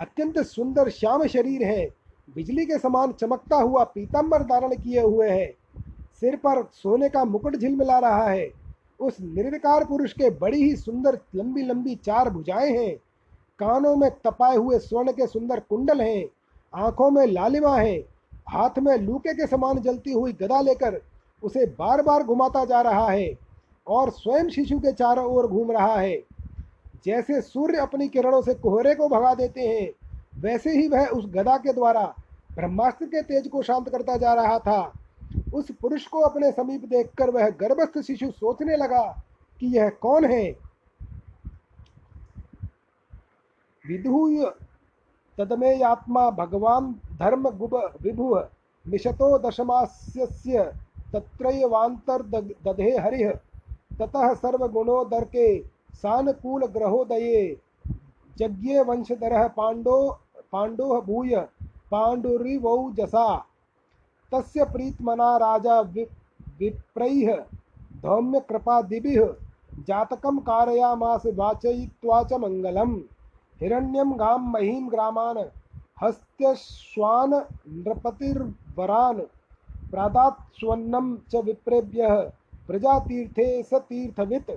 [0.00, 1.88] अत्यंत सुंदर श्याम शरीर है,
[2.34, 5.54] बिजली के समान चमकता हुआ पीताम्बर धारण किए हुए है।
[6.20, 8.48] सिर पर सोने का मुकुट झिलमिला रहा है।
[9.00, 12.96] उस निर्विकार पुरुष के बड़ी ही सुंदर लंबी लंबी चार भुजाएँ हैं।
[13.58, 16.24] कानों में तपाए हुए स्वर्ण के सुंदर कुंडल हैं।
[16.74, 17.96] आँखों में लालिमा है।
[18.48, 21.00] हाथ में लूके के समान जलती हुई गदा लेकर
[21.42, 23.38] उसे बार बार घुमाता जा रहा है
[23.86, 26.16] और स्वयं शिशु के चारों ओर घूम रहा है।
[27.04, 29.90] जैसे सूर्य अपनी किरणों से कोहरे को भगा देते हैं,
[30.40, 32.14] वैसे ही वह उस गदा के द्वारा
[32.54, 34.92] ब्रह्मास्त्र के तेज को शांत करता जा रहा था।
[35.54, 39.04] उस पुरुष को अपने समीप देखकर वह गर्भस्थ शिशु सोचने लगा
[39.60, 40.44] कि यह कौन है?
[43.84, 44.44] विधूय
[45.38, 48.34] तदमेयात्मा भगवान धर्म गुब विभु
[48.84, 50.26] मिशतो दशमास्य
[51.14, 53.30] तत्रैवान्तर्दधे हरिः
[54.00, 55.48] ततः सर्वगुणोदर्के
[55.94, 57.40] सानुकूल ग्रहोदये
[58.36, 59.98] जज्ञे वंशधरः पाण्डो
[60.52, 61.36] पाण्डोः भूय
[61.90, 63.26] पाण्डुरिवौजसा
[64.32, 65.80] तस्य प्रीतमना राजा
[66.60, 67.34] विप्रैः
[68.02, 69.22] धौम्यकृपादिभिः
[69.86, 72.94] जातकं कारयामास वाचयित्वा च मङ्गलम्।
[73.60, 75.38] हिरण्यं गां महीं ग्रामान्
[76.02, 77.34] हस्त्यश्वान्
[77.68, 79.20] नृपतिर्वरान्
[79.90, 82.14] प्रादात् स्वर्णं च विप्रेभ्यः
[82.68, 84.50] प्रजातीर्थे स तीर्थवित्।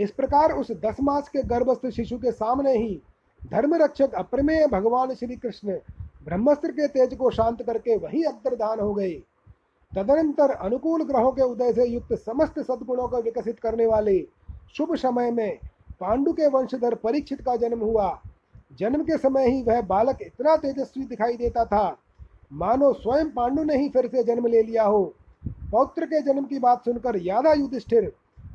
[0.00, 3.00] इस प्रकार उस दस मास के गर्भस्थ शिशु के सामने ही
[3.42, 5.78] धर्मरक्षक अप्रमेय भगवान श्री कृष्ण
[6.28, 9.12] ब्रह्मस्त्र के तेज को शांत करके वही अंतर्धान हो गए।
[9.92, 14.20] तदनंतर अनुकूल ग्रहों के उदय से युक्त समस्त सद्गुणों को विकसित करने वाले
[14.76, 15.58] शुभ समय में
[16.00, 18.20] पांडु के वंशधर परीक्षित का जन्म हुआ।
[18.78, 21.96] जन्म के समय ही वह बालक इतना तेजस्वी दिखाई देता था।
[22.52, 25.04] मानो स्वयं पांडु ने ही फिर से जन्म ले लिया हो।
[25.70, 28.12] पौत्र के जन्म की बात सुनकर यादा युधिष्ठिर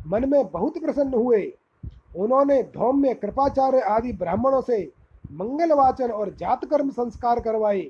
[0.07, 1.53] मन में बहुत प्रसन्न हुए।
[2.17, 4.81] उन्होंने धौम्य, कृपाचार्य आदि ब्राह्मणों से
[5.23, 7.85] मंगल वाचन और जात कर्म संस्कार करवाए।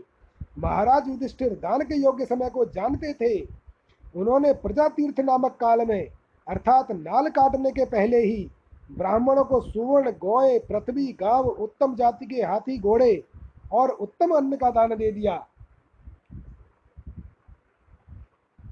[0.60, 3.40] महाराज युधिष्ठिर दान के योग्य समय को जानते थे।
[4.16, 6.10] उन्होंने प्रजा तीर्थ नामक काल में,
[6.48, 8.50] अर्थात नाल काटने के पहले ही,
[8.92, 13.24] ब्राह्मणों को सुवर्ण, गौए, पृथ्वी, गाँव, उत्तम जाति के हाथी, घोड़े
[13.74, 15.46] और उत्तम अन्न का दान दे दिया।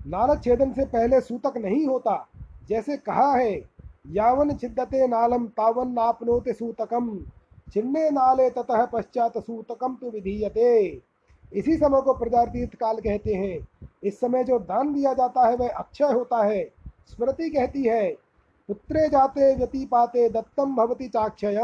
[0.08, 2.28] नाल छेदन से पहले सूतक नहीं होता,
[2.70, 3.54] जैसे कहा है,
[4.08, 7.10] यावन छिद्दते नालम तावन नापनोते सूतकम।
[7.74, 11.02] छिन्ने नाले ततः पश्चात सूतकम विधीयते।
[11.54, 13.68] इसी समय को प्रजातीर्थ काल कहते हैं।
[14.04, 16.64] इस समय जो दान दिया जाता है वह अक्षय होता है।
[17.08, 18.12] स्मृति कहती है
[18.70, 21.56] पुत्रे जाते व्यतिपाते दत्तम भवती चाक्षय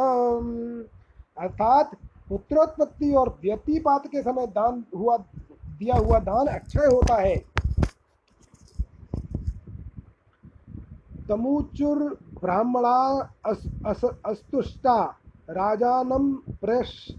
[1.38, 1.96] अर्थात
[2.30, 7.36] पुत्रोत्पत्ति और व्यतिपात के समय दान हुआ दिया हुआ दान अक्षय होता है।
[11.30, 12.98] तमुचुर्ब्राह्मणा
[13.46, 15.15] अस, अस, अस्तुष्टा।
[15.50, 17.16] राजानं प्रश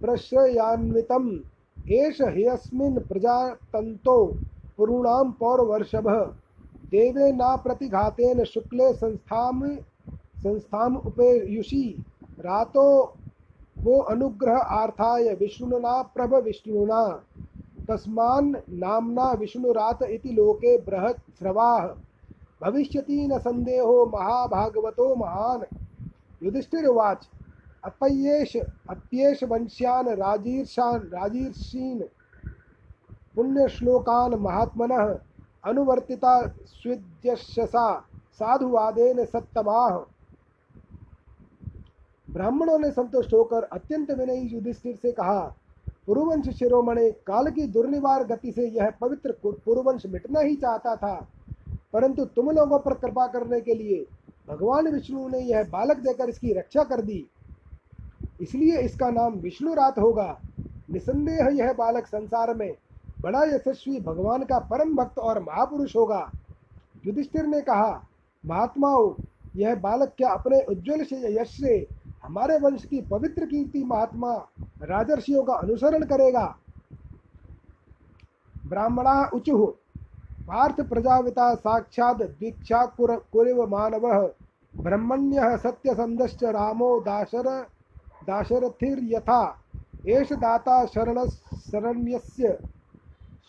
[0.00, 1.38] प्रश्रयान्वितम्
[1.90, 4.36] एष ह्यस्मिन् प्रजातन्तो
[4.76, 6.24] पुरूणां पौरवर्षभः।
[6.90, 9.76] देवेनाप्रतिघातेन शुक्ले संस्थाम
[10.38, 12.04] संस्थाम उपेयुषि।
[12.40, 13.14] रातो
[13.78, 17.22] वो अनुग्रह आर्थाय विष्णुना प्रभ विष्णुना।
[17.90, 21.88] तस्मान् नाम्ना विष्णुरात इति लोके बृहत् स्रवाः।
[22.62, 25.86] भविष्यति न संदेहो महाभागवतो महान।
[26.42, 26.86] युधिष्ठिर
[27.88, 28.56] अपयेश
[28.90, 32.00] अप्येष वंश्यान राजीर्षान राजीर्षीन
[33.36, 35.14] पुण्यश्लोकान् महात्मनः
[35.64, 36.34] अनुवर्तिता
[36.66, 37.88] स्विद्यशसा
[38.32, 39.96] साधुवादेन सत्तमाह
[42.28, 45.40] ब्राह्मणों ने संतुष्ट होकर अत्यंत विनयी युधिष्ठिर से कहा,
[46.06, 51.14] पुरुवंश शिरोमणि, काल की दुर्निवार गति से यह पवित्र पुरुवंश मिटना ही चाहता था।
[51.92, 54.06] परंतु तुम लोगों पर कृपा करने के लिए
[54.48, 57.26] भगवान विष्णु ने यह बालक देकर इसकी रक्षा कर दी।
[58.40, 60.36] इसलिए इसका नाम विष्णु रात होगा।
[60.90, 62.72] निसंदेह यह बालक संसार में
[63.20, 66.30] बड़ा यशस्वी भगवान का परम भक्त और महापुरुष होगा।
[67.06, 68.02] युधिष्ठिर ने कहा,
[68.44, 69.14] महात्माओं,
[69.56, 71.86] यह बालक क्या अपने उज्जवल से यश से
[72.24, 74.32] हमारे वंश की पवित्र कीर्ति महात्मा
[74.82, 76.46] राजर्षियों का अनुसरण करेगा?
[78.68, 79.66] ब्राह्मणा उचुह
[80.48, 84.28] पार्थ प्रजाविता साक्षात दीक्षा कुरिव मानवः
[84.74, 87.48] ब्रह्मण्यः सत्यसन्धश्च रामो दाशर
[88.28, 89.58] दाशरथिर्यथा
[90.06, 91.28] एष दाता शरण
[91.70, 92.58] शरण्यस्य,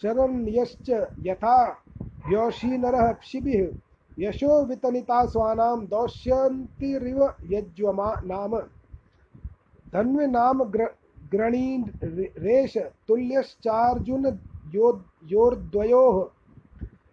[0.01, 0.89] शरण्यश्च
[1.19, 1.77] यथा।
[2.29, 3.67] योषीनरः क्षिभिः,
[4.19, 8.57] यशो वितनिता स्वानां दौष्यन्तिरिव यज्वमा नाम।
[9.93, 10.63] धन्वे नाम
[11.31, 11.93] ग्रणीन
[12.37, 14.39] रेश तुल्यश्चार्जुन
[15.25, 16.29] योर्द्वयोः।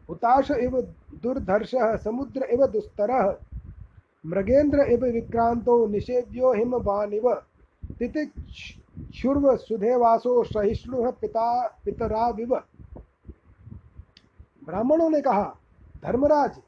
[0.08, 0.80] हुताश इव
[1.22, 3.36] दुर्धर्षः, समुद्र इव दुस्तरः।
[4.26, 7.42] मृगेन्द्र इव विक्रांतो निषेव्यो हिमवानिव।
[7.90, 12.54] तितिक्षुर्व सुधेवासो सहिष्णु पिता पितराविव
[14.64, 15.44] ब्राह्मणों ने कहा,
[16.02, 16.58] धर्मराज,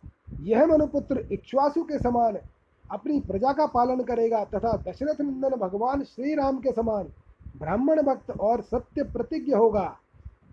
[0.41, 2.39] यह मनुपुत्र इक्ष्वासु के समान
[2.85, 7.09] अपनी प्रजा का पालन करेगा तथा दशरथ नंदन भगवान श्री राम के समान
[7.57, 9.97] ब्राह्मण भक्त और सत्य प्रतिज्ञ होगा।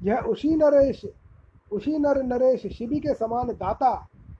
[0.04, 1.02] यह उसी नरेश,
[1.72, 3.94] उसी नर नरेश शिवि के समान दाता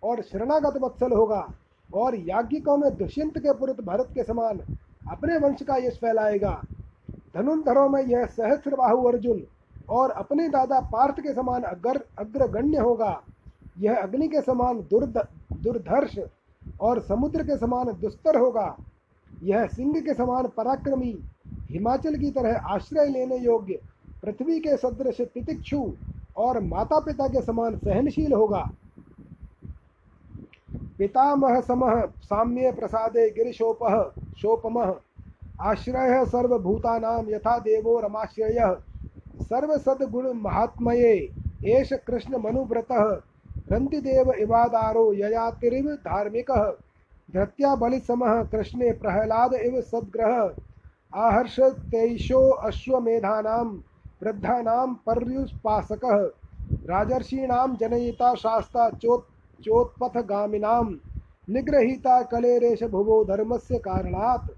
[0.04, 1.48] और शरणागत वत्सल होगा
[1.94, 4.60] और याज्ञिकों में दुष्यंत के पुरुष भरत के समान
[5.12, 6.62] अपने वंश का यश फैलाएगा।
[7.36, 9.44] धनुर्धरों में यह सहस्र बाहु अर्जुन
[9.90, 13.22] और अपने दादा पार्थ के समान अग्र अग्रगण्य होगा।
[13.80, 16.20] यह अग्नि के समान दुर्द दुर्धर्ष
[16.82, 18.76] और समुद्र के समान दुस्तर होगा।
[19.44, 21.18] यह सिंह के समान पराक्रमी,
[21.70, 23.80] हिमाचल की तरह आश्रय लेने योग्य,
[24.22, 25.94] पृथ्वी के सदृश तितिक्षु
[26.38, 28.70] और माता पिता के समान सहनशील होगा।
[30.98, 34.96] पितामह समह साम्य प्रसादे गिरिशोपः, शोपमः।
[35.62, 38.78] आश्रय सर्वभूतानां, यथा देवो रमाश्रय।
[39.42, 41.32] सर्वसद्गुण महात्मये
[41.66, 43.22] एष कृष्ण मनुव्रतः
[43.70, 46.74] रन्तिदेव इवादारो ययातिरिव धार्मिकः।
[47.32, 50.54] धृत्या बलिसमः कृष्णे प्रहलाद इव सद्ग्रह।
[51.16, 53.66] आहर्ष तेषो अश्वमेधानां,
[54.24, 56.30] वृद्धानां पर्युपासकः।
[56.90, 60.84] राजर्षीणां जनयिता शास्ता चोत् चोत्पथगामिनां
[61.50, 64.52] निगृहीता कलेरेश भुवो धर्मस्य कारणात्।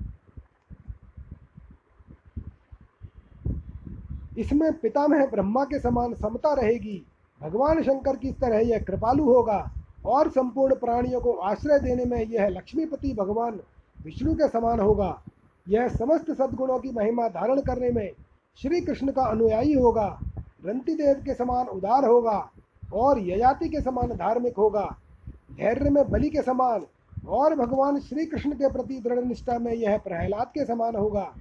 [4.38, 7.06] इसमें पितामह ब्रह्मा के समान समता रहेगी।
[7.42, 9.72] भगवान शंकर की तरह यह कृपालु होगा
[10.06, 13.60] और संपूर्ण प्राणियों को आश्रय देने में यह लक्ष्मीपति भगवान
[14.04, 15.22] विष्णु के समान होगा।
[15.68, 18.12] यह समस्त सद्गुणों की महिमा धारण करने में
[18.60, 20.20] श्री कृष्ण का अनुयायी होगा।
[20.66, 22.52] रंतिदेव के समान उदार होगा।
[22.93, 24.95] और ययाति के समान धार्मिक होगा,
[25.30, 26.86] धैर्य में बलि के समान,
[27.28, 31.34] और भगवान श्री कृष्ण के प्रति दृढ़ निष्ठा में यह प्रहलाद के समान होगा।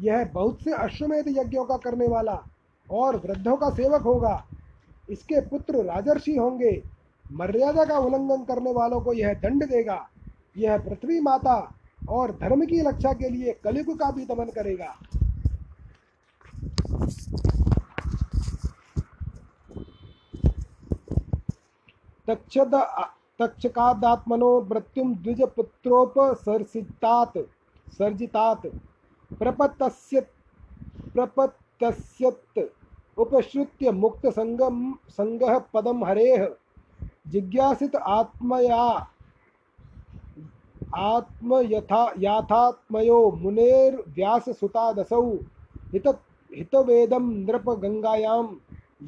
[0.00, 2.42] यह बहुत से अश्वमेध यज्ञों का करने वाला
[2.90, 4.44] और वृद्धों का सेवक होगा।
[5.10, 6.82] इसके पुत्र राजर्षि होंगे।
[7.32, 10.08] मर्यादा का उल्लंघन करने वालों को यह दंड देगा।
[10.58, 11.74] यह पृथ्वी माता
[12.08, 14.96] और धर्म की रक्षा के लिए कलियुग का भी दमन करेगा।
[22.28, 22.74] तक्षद
[23.40, 27.38] तक्षकादात्मनो मृत्युम द्विजपुत्रोपसर्जितात्,
[27.98, 28.66] सर्जितात्।
[29.30, 30.20] प्रपत्स्य,
[31.14, 32.58] प्रपत्स्यत्
[33.18, 36.48] उपश्रुत्य मुक्त संगम संगह पदम हरेह
[37.26, 39.06] जिज्ञासित आत्मया
[40.94, 45.22] आत्म यथा याथात्मयो मुनेर व्यास सुतादसौ
[45.92, 46.08] हित
[46.50, 48.44] हितवेदम नृप गंगायां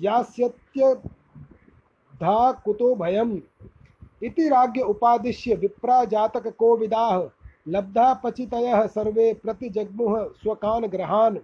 [0.02, 0.94] यास्यत्य
[2.20, 3.38] धा कुतो भयम्
[4.22, 7.18] इति राज्ञ उपादिश्य विप्रा जातक को विदाह
[7.68, 11.36] लब्धा पचितयः सर्वे प्रतिजग्मुः स्वकान् ग्रहान्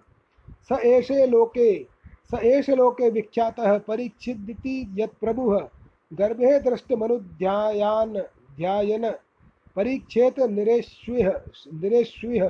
[0.71, 1.85] स एषे लोके,
[2.31, 5.59] स एष लोके विख्यातः परीक्षिदिति यत्प्रभुः
[6.13, 8.17] गर्भे दृष्टमनुध्यायान्
[8.57, 9.11] ध्यायन
[9.77, 11.33] परीक्षेत निरेश्विह
[11.75, 12.45] निरेश्विह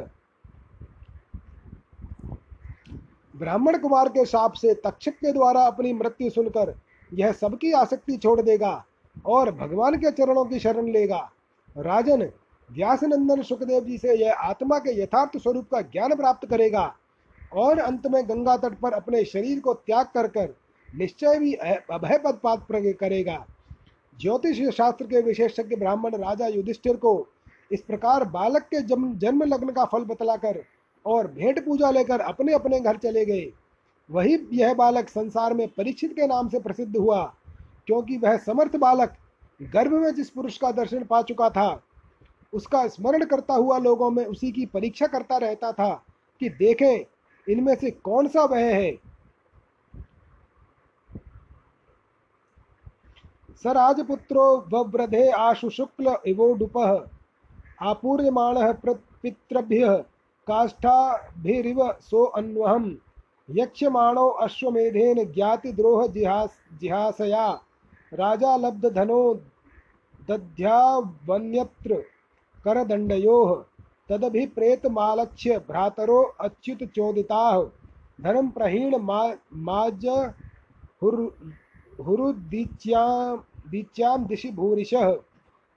[3.34, 6.74] ब्राह्मण कुमार के साप से तक्षक के द्वारा अपनी मृत्यु सुनकर
[7.14, 8.84] यह सबकी आसक्ति छोड़ देगा
[9.26, 11.18] और भगवान के चरणों की शरण लेगा।
[11.76, 12.22] राजन,
[12.68, 16.94] व्यासनंदन सुखदेव जी से यह आत्मा के यथार्थ स्वरूप का ज्ञान प्राप्त करेगा
[17.54, 20.54] और अंत में गंगा तट पर अपने शरीर को त्याग कर कर
[20.88, 23.44] निश्चय भी अभय पद पात करेगा।
[24.18, 27.26] ज्योतिष शास्त्र के विशेषज्ञ ब्राह्मण राजा युधिष्ठिर को
[27.72, 30.62] इस प्रकार बालक के जन्म जन्म लग्न का फल बतलाकर
[31.04, 33.52] और भेंट पूजा लेकर अपने अपने घर चले गए।
[34.10, 37.22] वही यह बालक संसार में परीक्षित के नाम से प्रसिद्ध हुआ,
[37.86, 39.16] क्योंकि वह समर्थ बालक
[39.62, 41.82] गर्भ में जिस पुरुष का दर्शन पा चुका था,
[42.52, 45.94] उसका स्मरण करता हुआ लोगों में उसी की परीक्षा करता रहता था
[46.40, 47.04] कि देखें,
[47.46, 48.92] इनमें से कौन सा वह है।
[53.62, 56.76] स राजपुत्रो वव्रधे आशु शुक्ल इवोडुप
[57.82, 59.96] आपूर्यमाण पितृभ्य,
[60.46, 62.96] काष्ठाभिरिव सो अन्वहम।
[63.50, 67.60] यक्षमाणो अश्वमेधेन ज्ञातिद्रोह जिहास जिहासया।
[68.14, 69.34] राजा लब्ध धनो
[70.30, 71.94] दध्यावन्यत्र
[72.64, 73.62] करदण्डयोः।
[74.08, 77.62] तदभिप्रेतमालक्ष्य भ्रातरो अच्युतचोदिताः
[78.20, 80.06] धनं प्रहीण मा माज
[81.02, 82.32] हुर्
[84.26, 85.12] दिशि भूरिशः।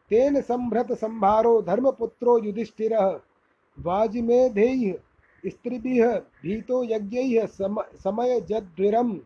[0.09, 3.19] तेन संभ्रत संभारो धर्मपुत्रो युधिष्ठिरः।
[3.79, 4.93] वाजिमेधैः
[5.47, 9.17] स्त्रीभिः भीतो यज्ञैः सम समयजद्विरम्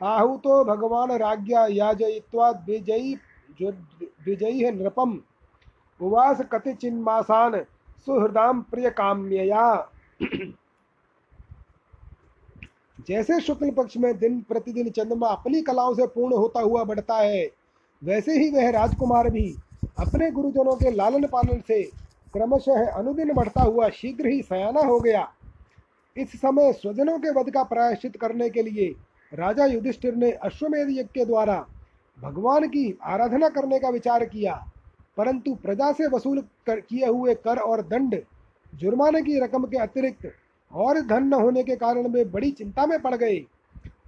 [0.00, 3.14] आहुतो भगवान् राज्ञा याजयित्वा द्विजयी
[3.62, 5.18] द्विजैः नृपम्।
[6.00, 7.54] उवास कतिचिन्मासान्
[8.06, 9.66] सुहृदाम प्रिय काम्यया
[13.08, 17.44] जैसे शुक्ल पक्ष में दिन प्रतिदिन चंद्रमा अपनी कलाओं से पूर्ण होता हुआ बढ़ता है,
[18.02, 19.46] वैसे ही वह राजकुमार भी
[19.96, 21.82] अपने गुरुजनों के लालन पालन से
[22.34, 25.22] क्रमशः अनुदिन बढ़ता हुआ शीघ्र ही सयाना हो गया।
[26.16, 28.88] इस समय स्वजनों के वध का प्रायश्चित करने के लिए
[29.32, 31.64] राजा युधिष्ठिर ने अश्वमेध यज्ञ के द्वारा
[32.18, 34.54] भगवान की आराधना करने का विचार किया,
[35.16, 38.20] परंतु प्रजा से वसूल कर, किए हुए कर और दंड,
[38.72, 40.32] जुर्माने की रकम के अतिरिक्त
[40.70, 43.44] और धन न होने के कारण वे बड़ी चिंता में पड़ गए।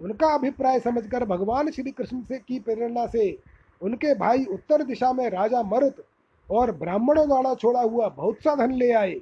[0.02, 3.36] उनका अभिप्राय समझकर भगवान श्री कृष्ण से की प्रेरणा से
[3.80, 6.04] उनके भाई उत्तर दिशा में राजा मरुत
[6.48, 9.14] और ब्राह्मणों द्वारा छोड़ा हुआ बहुत सा धन ले आए।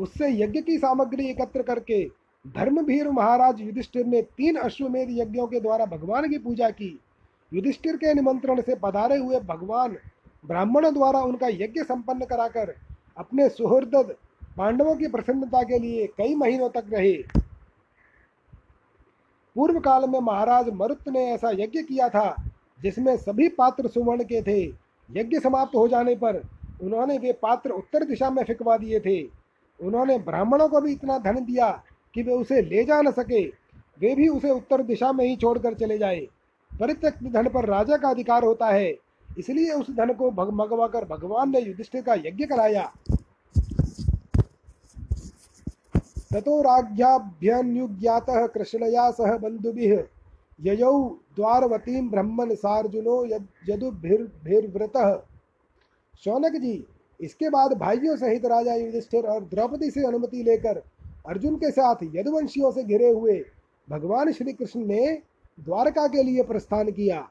[0.00, 2.04] उससे यज्ञ की सामग्री एकत्र करके
[2.44, 6.98] धर्मवीर महाराज युधिष्ठिर ने तीन अश्वमेध यज्ञों के द्वारा भगवान की पूजा की।
[7.52, 9.96] युधिष्ठिर के निमंत्रण से पधारे हुए भगवान
[10.44, 12.74] ब्राह्मणों द्वारा उनका यज्ञ संपन्न कराकर
[13.16, 14.14] अपने सुहृद
[14.56, 17.12] पांडवों की प्रसन्नता के लिए कई महीनों तक रहे।
[19.56, 22.34] पूर्व काल में महाराज मरुत ने ऐसा यज्ञ किया था,
[22.80, 24.62] जिसमें सभी पात्र सुवर्ण के थे।
[25.08, 26.42] यज्ञ समाप्त हो जाने पर
[26.82, 29.39] उन्होंने वे पात्र उत्तर दिशा में फिकवा दिए थे।
[29.80, 31.70] उन्होंने ब्राह्मणों को भी इतना धन दिया
[32.14, 33.44] कि वे उसे ले जा न सके।
[34.00, 36.26] वे भी उसे उत्तर दिशा में ही छोड़कर चले जाए।
[36.70, 38.90] परित्यक्त धन पर राजा का अधिकार होता है,
[39.38, 42.92] इसलिए उस धन को मंगवा कर भगवान ने युधिष्ठिर का यज्ञ कराया।
[46.32, 49.72] ततो राज्ञाभ्यनुज्ञातः कृष्णया सह बंधु
[50.60, 50.92] ययौ
[51.36, 53.24] द्वारवतीं ब्रह्मन सार्जुनो
[53.68, 55.12] यदुभिर्व्रतः
[56.24, 56.74] शौनक जी
[57.20, 60.82] इसके बाद भाइयों सहित राजा युधिष्ठिर और द्रौपदी से अनुमति लेकर
[61.28, 63.38] अर्जुन के साथ यदुवंशियों से घिरे हुए
[63.88, 65.10] भगवान श्री कृष्ण ने
[65.58, 67.26] द्वारका के लिए प्रस्थान किया।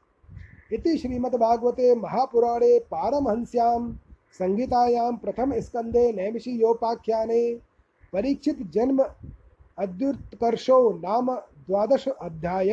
[0.72, 3.92] इति श्रीमद्भागवते महापुराणे पारमहंस्याम
[4.38, 7.42] संहितायां प्रथम स्कंदे नैमिषीयोपाख्याने
[8.12, 9.02] परीक्षित जन्म
[9.78, 12.70] अद्युत्कर्षो नाम द्वादश अध्याय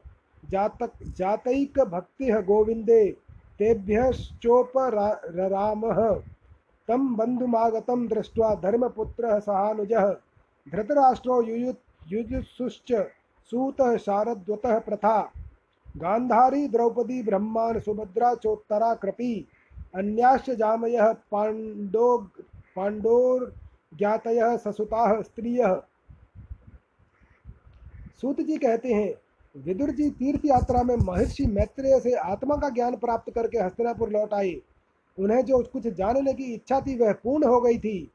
[0.50, 3.18] जातक जातैकभक्तिः गोविन्दे
[3.60, 6.22] तेभ्यश्चोपरामः
[6.88, 10.16] तं बन्धुमागतं दृष्ट्वा धर्मपुत्रः सहानुजः।
[10.72, 13.08] धृतराष्ट्रो युयुत् युजुत्सुश्च
[13.52, 15.32] सूतः शारद्वतः प्रथा।
[15.98, 19.48] गान्धारी, द्रौपदी, ब्रह्मान्, सुभद्रा, चोत्तरा, कृपी।
[19.96, 22.28] अन्याश्च जामयः पाण्डो
[22.76, 25.82] पाण्डोर्ज्ञातयः ससुता स्त्रियः।
[28.22, 29.14] सूत जी कहते हैं,
[29.56, 34.34] विदुर जी तीर्थ यात्रा में महर्षि मैत्रेय से आत्मा का ज्ञान प्राप्त करके हस्तिनापुर लौट
[34.34, 34.62] आए।
[35.18, 38.12] उन्हें जो कुछ जानने की इच्छा थी वह पूर्ण हो गई थी।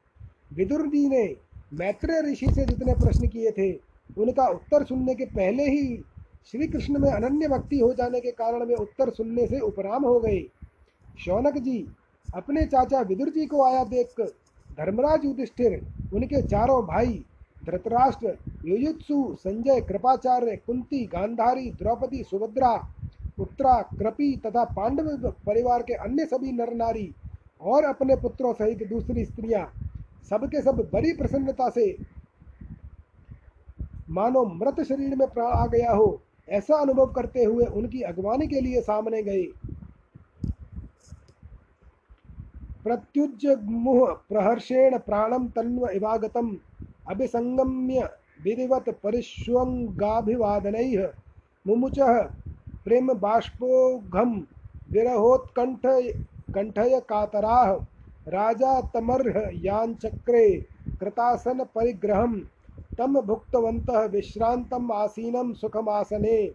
[0.53, 1.35] विदुर जी ने
[1.73, 3.71] मैत्रेय ऋषि से जितने प्रश्न किए थे,
[4.17, 6.03] उनका उत्तर सुनने के पहले ही
[6.45, 10.19] श्री कृष्ण में अनन्य भक्ति हो जाने के कारण वे उत्तर सुनने से उपराम हो
[10.19, 10.39] गए।
[11.25, 11.87] शौनक जी,
[12.35, 14.13] अपने चाचा विदुर जी को आया देख
[14.77, 15.81] धर्मराज युधिष्ठिर,
[16.13, 17.23] उनके चारों भाई
[17.61, 22.73] धृतराष्ट्र, युयुत्सु, संजय कृपाचार्य, कुंती, गांधारी, द्रौपदी, सुभद्रा
[23.39, 27.13] उत्तरा कृपी तथा पांडव परिवार के अन्य सभी नर नारी
[27.61, 29.65] और अपने पुत्रों सहित दूसरी स्त्रियाँ,
[30.29, 31.95] सबके सब बड़ी प्रसन्नता से
[34.09, 38.61] मानो मृत शरीर में प्राण आ गया हो, ऐसा अनुभव करते हुए उनकी अगवानी के
[38.61, 39.43] लिए सामने गए।
[42.85, 46.57] प्रत्युज मुह प्रहर्षेण प्राणम तन्व इवागतम।
[47.09, 48.09] अभिसंगम्य
[48.43, 51.07] विधिवत परिष्वंगाभिवादनैः
[51.67, 52.21] मुमुचः
[52.85, 54.43] प्रेम बाष्पोघम
[54.91, 55.79] विरहोत्कंठ
[56.53, 57.71] कंठय कातराः
[58.27, 60.65] राजा तमर्ह याञ्चक्रे
[60.99, 62.45] कृतासन परिग्रहम
[62.97, 66.51] तम भुक्तवन्तः विश्रान्तम् आसीनं सुखमासने।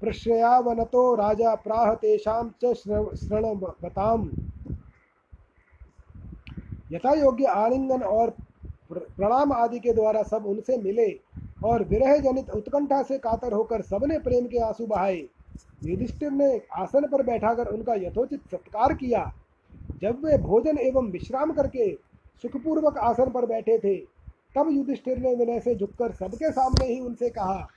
[0.00, 2.74] प्रश्रयावनतो राजा प्राह तेषां च
[3.16, 4.28] शृणवताम्।
[6.90, 8.34] यथा योग्य आलिंगन और
[8.92, 11.10] प्रणाम आदि के द्वारा सब उनसे मिले
[11.64, 15.22] और विरह जनित उत्कंठा से कातर होकर सबने प्रेम के आँसू बहाए।
[15.84, 19.32] युधिष्ठिर ने आसन पर बैठाकर उनका यथोचित सत्कार किया।
[20.00, 21.92] जब वे भोजन एवं विश्राम करके
[22.44, 23.96] सुखपूर्वक आसन पर बैठे थे,
[24.54, 27.68] तब युधिष्ठिर ने विनय से झुककर सबके सामने ही उनसे कहा,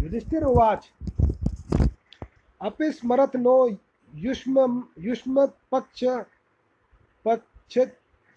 [0.00, 0.90] युधिष्ठिर, उवाच।
[2.60, 3.68] अपि स्मरत नो
[4.22, 6.04] युष्म युष्म पक्ष
[7.24, 7.78] पक्ष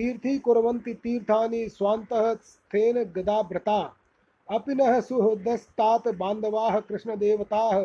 [0.00, 3.80] तीर्थी कुर्वन्ति तीर्थानि स्वान्तः स्थेन गदाभृता
[4.48, 7.80] अपि नः सुहृदस्तात बान्धवाः कृष्णदेवताः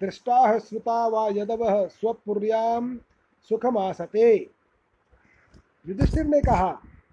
[0.00, 2.80] दृष्टाः श्रुता वा यदवः स्वपुर्यां
[3.50, 4.32] सुखमासते।
[5.86, 6.72] युधिष्ठिर ने कहा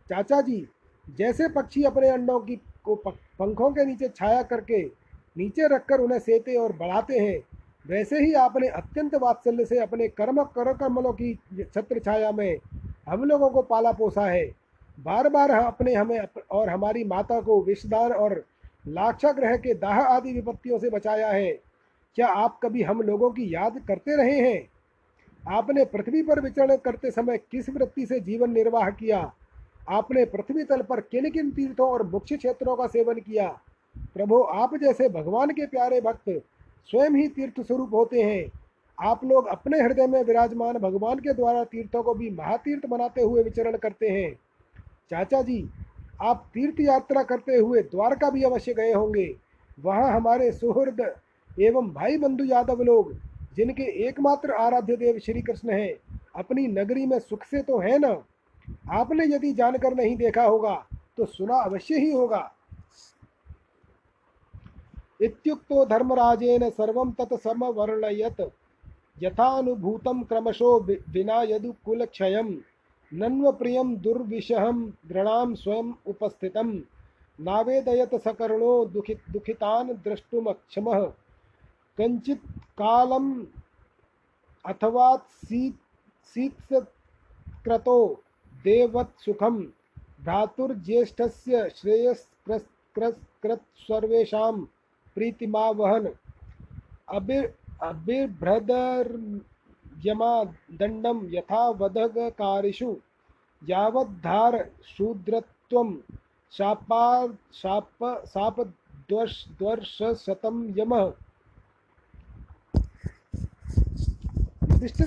[0.10, 0.66] चाचा जी
[1.06, 4.84] जैसे पक्षी अपने अंडों की को पंखों के नीचे छाया करके
[5.36, 7.40] नीचे रखकर उन्हें सेते और बढ़ाते हैं,
[7.86, 11.34] वैसे ही आपने अत्यंत वात्सल्य से अपने कर्म कर कमलों की
[11.66, 12.58] छत्र छाया में
[13.10, 14.46] हम लोगों को पाला पोसा है।
[15.00, 16.20] बार बार अपने, हमें
[16.52, 18.46] और हमारी माता को विषदान और
[18.88, 21.52] लाक्षाग्रह के दाह आदि विपत्तियों से बचाया है।
[22.16, 24.70] क्या आप कभी हम लोगों की याद करते रहे हैं?
[25.50, 29.34] आपने पृथ्वी पर विचरण करते समय किस वृत्ति से जीवन निर्वाह किया?
[29.90, 33.60] आपने पृथ्वी तल पर किन किन तीर्थों और मुख्य क्षेत्रों का सेवन किया?
[34.14, 36.44] प्रभु, आप जैसे भगवान के प्यारे भक्त
[36.92, 38.60] स्वयं ही तीर्थ स्वरूप होते हैं।
[39.00, 43.44] आप लोग अपने हृदय में विराजमान भगवान के द्वारा तीर्थों को भी महातीर्थ बनाते हुए
[43.44, 44.32] विचरण करते हैं।
[45.12, 45.70] चाचा जी,
[46.22, 49.36] आप तीर्थ यात्रा करते हुए द्वारका भी अवश्य गए होंगे।
[49.80, 51.02] वहाँ हमारे सुहृद
[51.60, 53.14] एवं भाई बंधु यादव लोग,
[53.56, 55.94] जिनके एकमात्र आराध्य देव श्री कृष्ण हैं,
[56.36, 58.12] अपनी नगरी में सुख से तो है ना?
[58.92, 60.76] आपने यदि जानकर नहीं देखा होगा
[61.18, 62.50] तो सुना अवश्य ही होगा।
[65.22, 68.42] इत्युक्तो धर्मराजेन सर्वं तत् समवर्णयत्
[69.24, 72.58] यथानुभूतं क्रमशो विना यदुकुलक्षयं
[73.14, 76.80] नन्वप्रियं दुर्विषहं दृणां स्वयम् उपस्थितं,
[77.40, 81.06] नावेदयत सकर्णो दुखि, दुखितान् द्रष्टुमक्षमः।
[81.98, 83.46] कञ्चित् कालम्
[84.66, 85.76] अथवा सीत्
[86.28, 88.24] सीत्सत्क्रतो
[88.64, 89.64] देवत्सुखं,
[90.22, 94.62] भ्रातुर्ज्येष्ठस्य श्रेयस्कृत् सर्वेषां
[95.16, 96.14] प्रीतिमावहन।
[97.10, 102.96] अबिर अबिर्भ्रदर्यमा दण्डं यथा वधगकारिषु
[103.70, 104.70] यावद्धार
[106.52, 111.12] शापा शाप शापद्वर्षशतं यमः।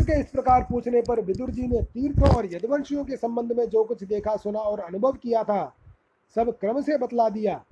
[0.04, 3.84] के इस प्रकार पूछने पर विदुर जी ने तीर्थों और यदवंशियों के संबंध में जो
[3.84, 5.74] कुछ देखा, सुना और अनुभव किया था,
[6.34, 7.64] सब क्रम से बतला दिया।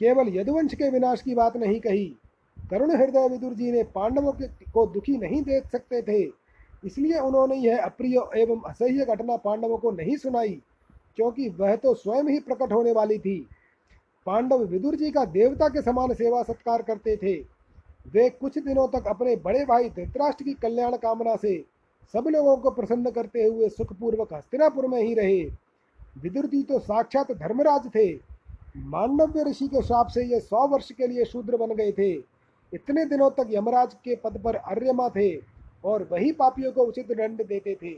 [0.00, 2.16] केवल यदुवंश के विनाश की बात नहीं कही।
[2.70, 6.22] करुण हृदय विदुर जी ने पांडवों के को दुखी नहीं देख सकते थे।
[6.82, 10.60] इसलिए उन्होंने यह अप्रिय एवं असह्य घटना पांडवों को नहीं सुनाई,
[11.18, 13.38] क्योंकि वह तो स्वयं ही प्रकट होने वाली थी।
[14.26, 17.34] पांडव विदुर जी का देवता के समान सेवा सत्कार करते थे।
[18.06, 21.56] वे कुछ दिनों तक अपने बड़े भाई धृतराष्ट्र की कल्याण कामना से
[22.14, 25.42] सब लोगों को प्रसन्न करते हुए सुखपूर्वक हस्तिनापुर में ही रहे।
[26.22, 28.12] विदुर जी तो साक्षात धर्मराज थे।
[28.86, 32.14] मांडव्य ऋषि के श्राप से ये सौ वर्ष के लिए शूद्र बन गए थे।
[32.72, 35.36] इतने दिनों तक यमराज के पद पर अर्यमा थे
[35.84, 37.94] और वही पापियों को उचित दंड देते थे।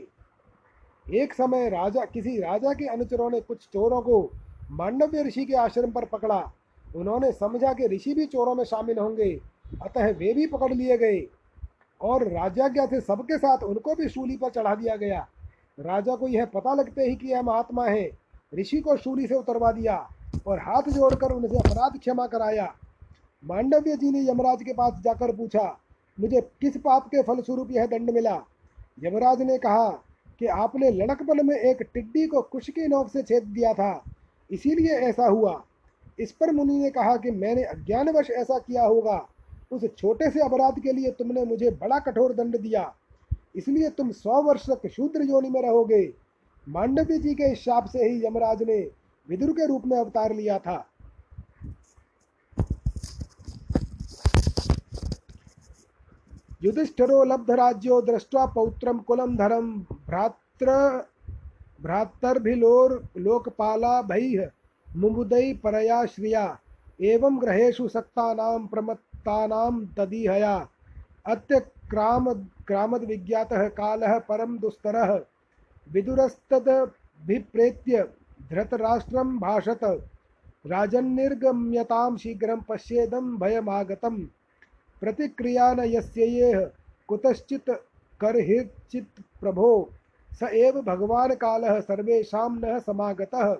[1.05, 4.31] एक समय राजा, किसी राजा के अनुचरों ने कुछ चोरों को
[4.71, 6.51] मांडव्य ऋषि के आश्रम पर पकड़ा।
[6.95, 9.31] उन्होंने समझा कि ऋषि भी चोरों में शामिल होंगे,
[9.83, 11.27] अतः वे भी पकड़ लिए गए
[12.01, 15.27] और राजाज्ञा से सबके साथ उनको भी शूली पर चढ़ा दिया गया।
[15.79, 18.09] राजा को यह पता लगते ही कि यह महात्मा है,
[18.55, 19.97] ऋषि को शूली से उतरवा दिया
[20.47, 22.73] और हाथ जोड़कर उनसे अपराध क्षमा कराया।
[23.43, 25.79] मांडव्य जी ने यमराज के पास जाकर पूछा,
[26.19, 28.43] मुझे किस पाप के फलस्वरूप यह दंड मिला?
[29.03, 29.89] यमराज ने कहा
[30.39, 34.03] कि, आपने लड़कपन में एक टिड्डी को कुश की नोक से छेद दिया था,
[34.51, 35.63] इसीलिए ऐसा हुआ।
[36.19, 39.27] इस पर मुनि ने कहा कि मैंने अज्ञानवश ऐसा किया होगा।
[39.71, 42.93] उस छोटे से अपराध के लिए तुमने मुझे बड़ा कठोर दंड दिया।
[43.55, 46.13] इसलिए तुम सौ वर्ष तक शूद्र योनि में रहोगे।
[46.69, 48.91] मांडव्य जी के इस शाप से ही यमराज ने
[49.29, 50.85] विदुर के रूप में अवतार लिया था।
[56.61, 61.05] युधिष्ठिरो लब्ध राज्यो दृष्टवा पौत्रम कुलम धरम भ्रात्र
[61.81, 64.49] भ्रातर्भिलोर लोकपाला भैः
[64.87, 66.59] मुमुदई परया श्रिया।
[67.01, 70.67] एवं ग्रहेषु सक्तानां प्रमत् भक्तानां तदीहया
[71.25, 72.33] अत्य क्राम
[72.67, 75.19] क्रामद्विज्ञातः कालः परं दुस्तरः।
[75.91, 78.09] विदुरस्तदभिप्रेत्य
[78.49, 80.07] धृतराष्ट्रं भाषत।
[80.67, 84.25] राजन्निर्गम्यतां शीघ्रं पश्येदं भयमागतं
[85.01, 86.59] प्रतिक्रिया न यस्येह
[87.09, 87.69] कुतश्चित्
[88.21, 89.69] करहिर्चित् प्रभो।
[90.31, 93.55] स एव भगवान् कालः सर्वेषां न समागतः।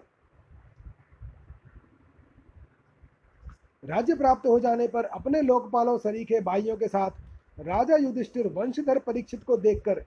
[3.83, 7.11] राज्य प्राप्त हो जाने पर अपने लोकपालों, सरीखे, भाइयों के साथ
[7.57, 10.03] राजा युधिष्ठिर वंशधर परीक्षित को देखकर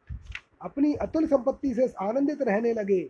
[0.60, 3.00] अपनी अतुल संपत्ति से आनंदित रहने लगे।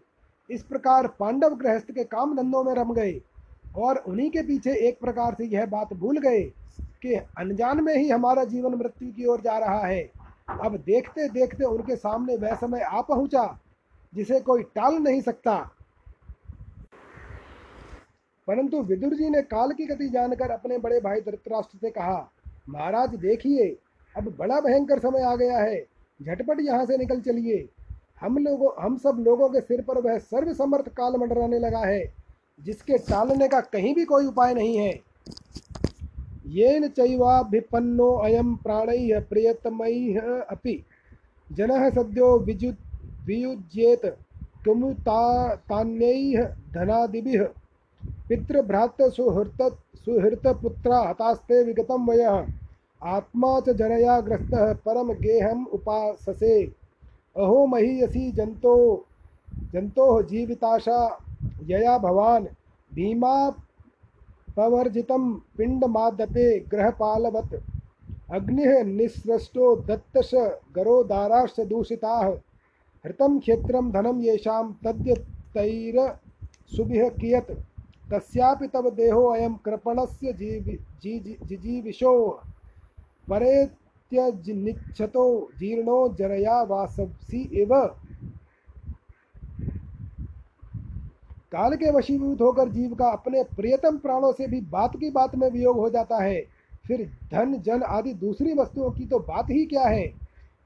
[0.50, 3.20] इस प्रकार पांडव गृहस्थ के काम धंधों में रम गए
[3.74, 6.42] और उन्हीं के पीछे एक प्रकार से यह बात भूल गए।
[7.03, 10.11] कि अनजान में ही हमारा जीवन मृत्यु की ओर जा रहा है।
[10.50, 13.59] अब देखते देखते उनके सामने वह समय आ पहुँचा,
[14.14, 15.70] जिसे कोई टाल नहीं सकता।
[18.48, 22.30] परंतु विदुर जी ने काल की गति जानकर अपने बड़े भाई धृतराष्ट्र से कहा,
[22.68, 23.78] महाराज, देखिए,
[24.16, 25.86] अब बड़ा भयंकर समय आ गया है।
[26.22, 27.68] झटपट यहाँ से निकल चलिए।
[28.20, 32.12] हम लोगों, हम सब लोगों के सिर पर वह सर्वसमर्थ काल मंडराने लगा है,
[32.61, 35.00] जिसके टालने का कहीं भी कोई उपाय नहीं है।
[36.47, 40.84] येन चैवाभिपन्नो अयम प्राणैः प्रियतमैः अपि।
[41.53, 42.72] जनः सद्यो विजु,
[43.26, 44.07] वियुज्येत
[44.68, 47.49] तान्यैः धनादिभिः।
[48.28, 52.47] पितृभ्रात सुहृत सुहृतपुत्रा, हतास्ते विगतं वयः।
[53.03, 56.64] आत्मा च जनया ग्रस्तः, परम गेहम उपाससे।
[57.36, 59.07] अहो महीयसी जंतो
[59.72, 61.18] जंतोः जीविताशा,
[61.62, 62.47] यया भवान्।
[62.95, 63.51] भीमा
[64.57, 67.55] पवर्जितं पिण्डमादपे ग्रहपालवत्
[68.30, 70.30] अग्निः निःसृष्टो दत्तश
[70.76, 72.34] गरोदाराश्च दूषिताः।
[73.05, 77.53] हृतं क्षेत्रं धनं येषां तद्यतैरसुभिः कियत्।
[78.11, 82.40] तस्यापि तव देहोऽयं कृपणस्य जीवि जी जिजीविषो।
[83.30, 87.90] परेत्यनिच्छतो जीर्णो जरया वासवसी इव।
[91.53, 95.50] काल के वशीभूत होकर जीव का अपने प्रियतम प्राणों से भी बात की बात में
[95.50, 96.40] वियोग हो जाता है।
[96.86, 100.12] फिर धन जन आदि दूसरी वस्तुओं की तो बात ही क्या है?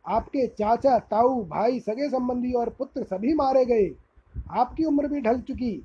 [0.08, 3.90] आपके चाचा, ताऊ, भाई सगे संबंधी और पुत्र सभी मारे गए।
[4.50, 5.82] आपकी उम्र भी ढल चुकी।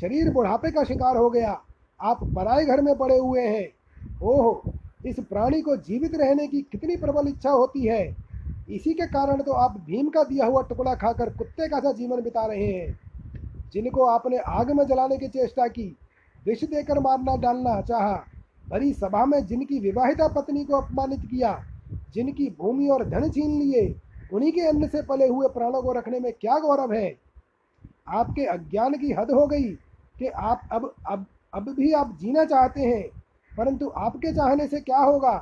[0.00, 1.60] शरीर बुढ़ापे का शिकार हो गया।
[2.00, 3.68] आप पराए घर में पड़े हुए हैं।
[4.22, 4.62] ओह,
[5.06, 8.16] इस प्राणी को जीवित रहने की कितनी प्रबल इच्छा होती है।
[8.70, 12.20] इसी के कारण तो आप भीम का दिया हुआ टुकड़ा खाकर कुत्ते का सा जीवन
[12.20, 13.03] बिता रहे हैं।
[13.74, 15.96] जिनको आपने आग में जलाने की चेष्टा की,
[16.46, 18.14] विष देकर मारना डालना चाहा,
[18.70, 21.58] भरी सभा में जिनकी विवाहिता पत्नी को अपमानित किया,
[22.14, 23.94] जिनकी भूमि और धन छीन लिए,
[24.32, 27.14] उन्हीं के अन्न से पले हुए प्राणों को रखने में क्या गौरव है?
[28.08, 29.70] आपके अज्ञान की हद हो गई
[30.18, 33.02] कि आप अब अब अब भी आप जीना चाहते हैं,
[33.52, 35.36] परंतु आपके चाहने से क्या होगा?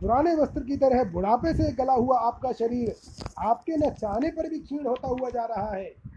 [0.00, 2.94] पुराने वस्त्र की तरह बुढ़ापे से गला हुआ आपका शरीर
[3.38, 6.15] आपके न चाहने पर भी क्षीण होता हुआ जा रहा है।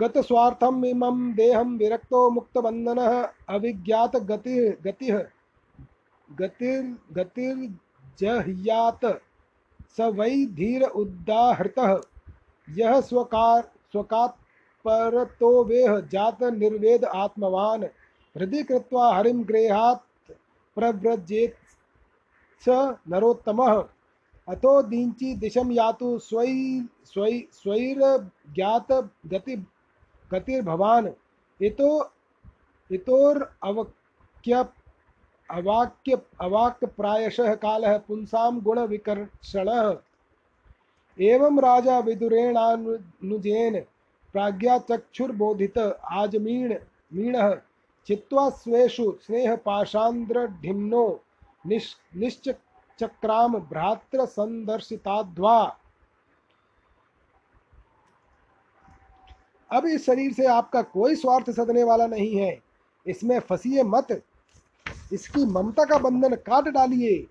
[0.00, 2.20] गत स्वार्थम इमं देहम विरक्तो
[4.20, 5.10] गति गति,
[6.28, 6.82] गतिर
[7.12, 9.04] गतिर्जह्यात
[9.96, 11.78] स वै धीर उदाहृत
[12.68, 14.34] यह स्वकार स्वकात
[14.84, 17.84] परतो वेह जात निर्वेद आत्मवान।
[18.36, 20.02] हृदय कृत्वा हरिम गृहात
[20.76, 21.54] प्रव्रजेत
[22.62, 22.68] स
[23.08, 23.72] नरोत्तमः।
[24.48, 26.52] अतो दींची दिशम यातु स्वै
[27.04, 28.02] स्वै स्वैर
[28.54, 28.92] ज्ञात
[29.26, 29.56] गति
[30.32, 31.12] गतिर्भवान
[31.62, 32.10] इतो,
[32.92, 34.64] इतोर अवक्य
[35.50, 39.98] अवाक्य अवाक्य प्रायशः कालः पुंसां गुणविकर्षणः।
[41.20, 43.80] एवं राजा विदुरेणानुजेन
[44.32, 45.78] प्राज्ञा चक्षुर्बोधित
[46.12, 46.74] आजमीण,
[47.14, 47.54] मीणः
[48.06, 51.20] चित्वा स्वेषु स्नेहपाशान्द्रढिम्नो
[51.66, 54.26] निश् निश्चक्राम भ्रात्र
[59.70, 62.58] अब इस शरीर से आपका कोई स्वार्थ सदने वाला नहीं है।
[63.06, 64.20] इसमें फंसिए मत।
[65.12, 67.26] इसकी ममता का बंधन काट डालिए।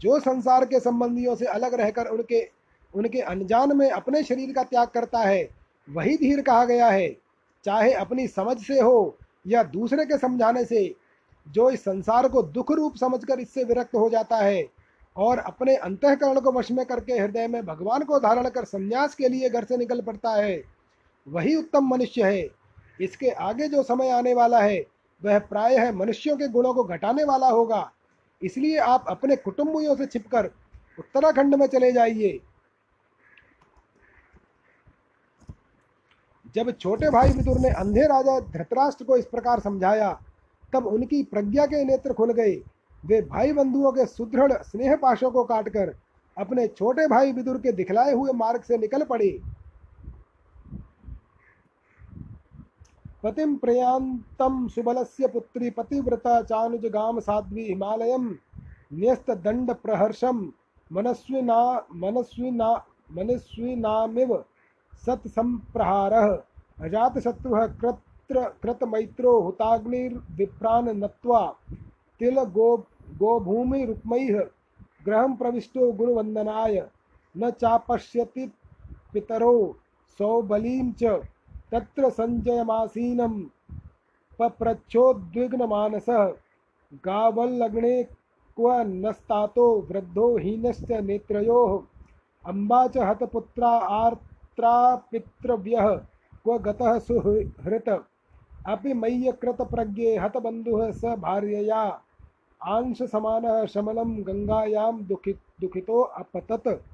[0.00, 2.48] जो संसार के संबंधियों से अलग रहकर उनके
[2.94, 5.48] उनके अनजान में अपने शरीर का त्याग करता है,
[5.88, 7.08] वही धीर कहा गया है।
[7.64, 9.16] चाहे अपनी समझ से हो
[9.46, 10.94] या दूसरे के समझाने से,
[11.46, 14.66] जो इस संसार को दुख रूप समझकर इससे विरक्त हो जाता है
[15.16, 19.28] और अपने अंतकरण को वश में करके हृदय में भगवान को धारण कर संन्यास के
[19.28, 20.56] लिए घर से निकल पड़ता है
[21.30, 22.48] वही उत्तम मनुष्य है।
[23.00, 24.86] इसके आगे जो समय आने वाला है,
[25.22, 27.90] वह प्रायः मनुष्यों के गुणों को घटाने वाला होगा।
[28.42, 30.50] इसलिए आप अपने कुटुंबियों से छिपकर
[30.98, 32.40] उत्तराखंड में चले जाइए।
[36.54, 40.20] जब छोटे भाई विदुर ने अंधे राजा धृतराष्ट्र को इस प्रकार समझाया,
[40.72, 42.54] तब उनकी प्रज्ञा के नेत्र खुल गए।
[43.04, 45.94] वे भाई बंधुओं के सुदृढ़ स्नेह पाशों को काटकर
[46.36, 49.40] अपने छोटे भाई विदुर के दिखलाए हुए मार्ग से निकल पड़े।
[53.22, 58.38] पतिम प्रयांतम सुबलस्य पुत्री पतिव्रता चानुजगाम साध्वी हिमालयम
[58.92, 60.52] न्यस्त दंड प्रहर्षम
[60.92, 64.44] मनस्विना मनस्विना, मनस्विनामिव
[65.06, 66.28] सत संप्रहारः
[66.84, 71.56] अजातशत्रुः कृत्र कृतमैत्रो हुताग्निर्विप्रान् नत्वा
[72.18, 72.76] तिल गो
[73.18, 74.40] गोभूमि रुक्मैः
[75.06, 76.88] गृहं प्रविष्टो गुरुवन्दनाय।
[77.36, 78.52] न चापश्यति
[79.12, 79.76] पितरो
[80.18, 81.02] सौबलीं च
[81.72, 83.42] तत्र सञ्जयमासीनं
[84.38, 86.24] पप्रच्छोद्विग्नमानसः।
[86.94, 88.02] गावल्लग्ने
[88.56, 91.82] क्व नस्तातो वृद्धो हीनश्च नेत्रयोः।
[92.46, 95.94] अम्बा च हतपुत्रा आर्त्रा पितृव्यः
[96.44, 97.88] क्व गतः सुहृत।
[98.66, 102.00] अपि मय्यकृतप्रज्ञे हतबन्धुः स भार्यया।
[102.62, 106.84] आंशसमानः शमलं गङ्गायां दुखि दुखितो अपतत।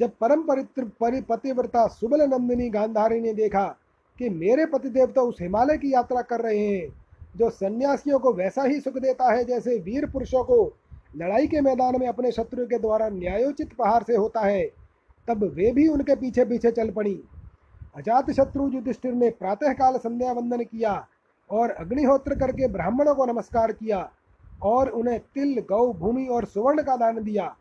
[0.00, 3.64] जब परम परित्र परि पतिव्रता सुबल नंदिनी गांधारी ने देखा
[4.18, 6.88] कि मेरे पतिदेव तो उस हिमालय की यात्रा कर रहे हैं,
[7.36, 10.58] जो सन्यासियों को वैसा ही सुख देता है जैसे वीर पुरुषों को
[11.16, 14.64] लड़ाई के मैदान में अपने शत्रु के द्वारा न्यायोचित पहाड़ से होता है,
[15.28, 17.18] तब वे भी उनके पीछे पीछे चल पड़ी।
[17.96, 21.06] अजात शत्रु युधिष्ठिर ने प्रातःकाल संध्या वंदन किया
[21.50, 24.08] और अग्निहोत्र करके ब्राह्मणों को नमस्कार किया
[24.62, 27.54] और उन्हें तिल, गौ, भूमि और सुवर्ण का दान दिया।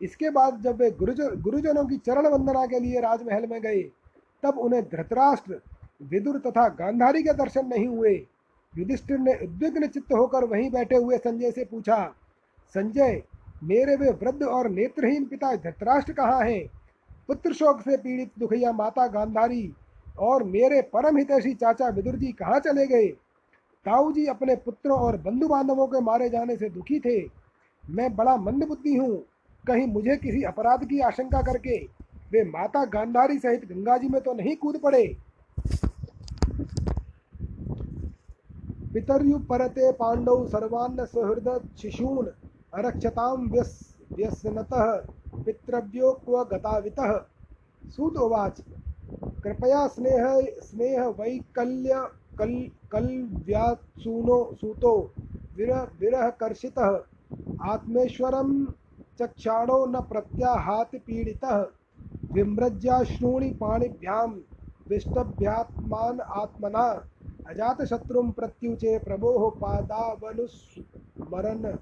[0.00, 3.82] इसके बाद जब वे गुरुजन, गुरुजनों की चरण वंदना के लिए राजमहल में गए,
[4.42, 5.60] तब उन्हें धृतराष्ट्र,
[6.02, 8.14] विदुर तथा गांधारी के दर्शन नहीं हुए।
[8.74, 12.04] युधिष्ठिर ने उद्विग्न चित्त होकर वहीं बैठे हुए संजय से पूछा,
[12.74, 13.22] संजय,
[13.64, 16.66] मेरे वे वृद्ध और नेत्रहीन पिता धृतराष्ट्र कहाँ हैं?
[17.28, 19.72] पुत्र शोक से पीड़ित दुखिया माता गांधारी
[20.18, 23.08] और मेरे परम हितैषी चाचा विदुर जी कहाँ चले गए?
[23.86, 27.18] ताऊ जी अपने पुत्रों और बंधु बांधवों के मारे जाने से दुखी थे।
[27.84, 29.22] मैं बड़ा मंदबुद्धि हूँ।
[29.64, 31.78] कहीं मुझे किसी अपराध की आशंका करके
[32.32, 35.04] वे माता गांधारी सहित गंगा जी में तो नहीं कूद पड़े।
[38.94, 41.48] पितर्यु परते पांडव सर्वान्न सुहृद
[41.78, 42.26] शिशून
[42.74, 43.78] अरक्षताम व्यस
[44.12, 44.92] व्यसनतः
[45.36, 47.16] पितृव्यो क्व गतावितः।
[47.88, 48.60] सूत उवाच,
[49.42, 50.24] कृपया स्नेह
[50.62, 52.06] स्नेह वैकल्य
[52.38, 52.54] कल
[52.92, 53.06] कल
[53.46, 54.94] व्यासूनो सूतो
[55.56, 56.98] विरह विरह कर्षितः
[57.64, 58.52] आत्मेश्वरम
[59.20, 61.66] चक्षाणो न प्रत्याहाति पीडितः
[62.32, 64.40] विमृज्याश्रूणि पाणिभ्यां
[64.88, 67.06] विष्टभ्यात्मान आत्मना।
[67.46, 71.76] अजातशत्रुं प्रत्युचे प्रभोः पादावनुस्मरन्।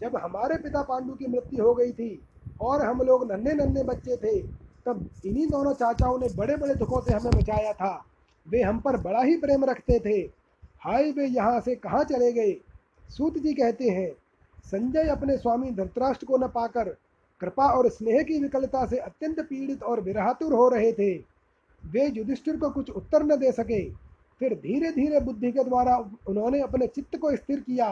[0.00, 2.22] जब हमारे पिता पांडु की मृत्यु हो गई थी
[2.60, 4.42] और हम लोग नन्हे नन्हे बच्चे थे,
[4.86, 8.04] तब इन्हीं दोनों चाचाओं ने बड़े बड़े दुखों से हमें बचाया था।
[8.48, 10.30] वे हम पर बड़ा ही प्रेम रखते थे।
[10.80, 12.56] हाय वे यहाँ से कहाँ चले गए?
[13.08, 14.25] सूत जी कहते हैं
[14.66, 16.88] संजय अपने स्वामी धृतराष्ट्र को न पाकर
[17.40, 21.14] कृपा और स्नेह की विकलता से अत्यंत पीड़ित और विरातुर हो रहे थे।
[21.82, 23.82] वे युधिष्ठिर को कुछ उत्तर न दे सके।
[24.40, 25.96] फिर धीरे धीरे बुद्धि के द्वारा
[26.28, 27.88] उन्होंने अपने चित्त को स्थिर किया।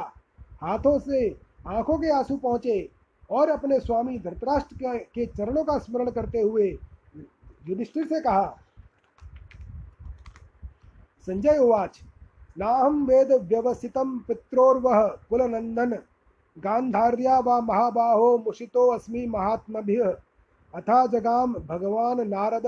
[0.63, 1.29] हाथों से
[1.67, 2.89] आँखों के आँसू पहुँचे
[3.31, 4.77] और अपने स्वामी धृतराष्ट्र
[5.15, 6.67] के चरणों का स्मरण करते हुए
[7.69, 8.57] युधिष्ठिर से कहा,
[11.27, 12.01] संजय उवाच।
[12.59, 15.97] नाहम वेद व्यवसितम पित्रोर्वह कुलनंदन।
[16.57, 20.13] गांधार्या व महाबाहो मुषितो अस्मि महात्मभिः।
[20.75, 22.67] अथा जगाम भगवान नारद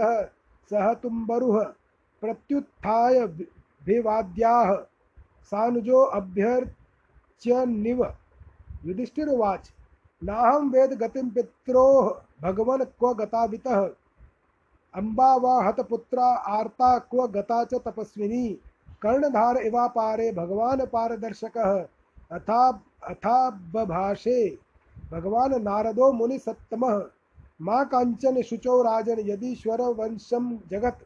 [0.70, 1.62] सह तुम्बरुः
[2.22, 3.20] प्रत्युत्थाय
[3.82, 4.74] भिवाद्याः
[5.52, 6.00] सानुजो
[7.66, 8.04] निव
[8.86, 9.70] युधिष्ठिर उवाच
[10.22, 12.10] नाहं वेद गतिं पित्रोः
[12.42, 13.80] भगवन् क्व गतावितः।
[14.94, 18.48] अम्बा वा हतपुत्रा आर्ता क्व गता च तपस्विनी।
[19.02, 21.72] कर्णधार इवापारे भगवान् पारदर्शकः।
[22.32, 22.70] अथा
[23.06, 24.58] अथा बभाषे
[25.10, 26.84] भगवान नारदो मुनि सत्तम
[27.62, 30.98] माँ कांचन शुचो राजन यदीश्वर वंशम जगत।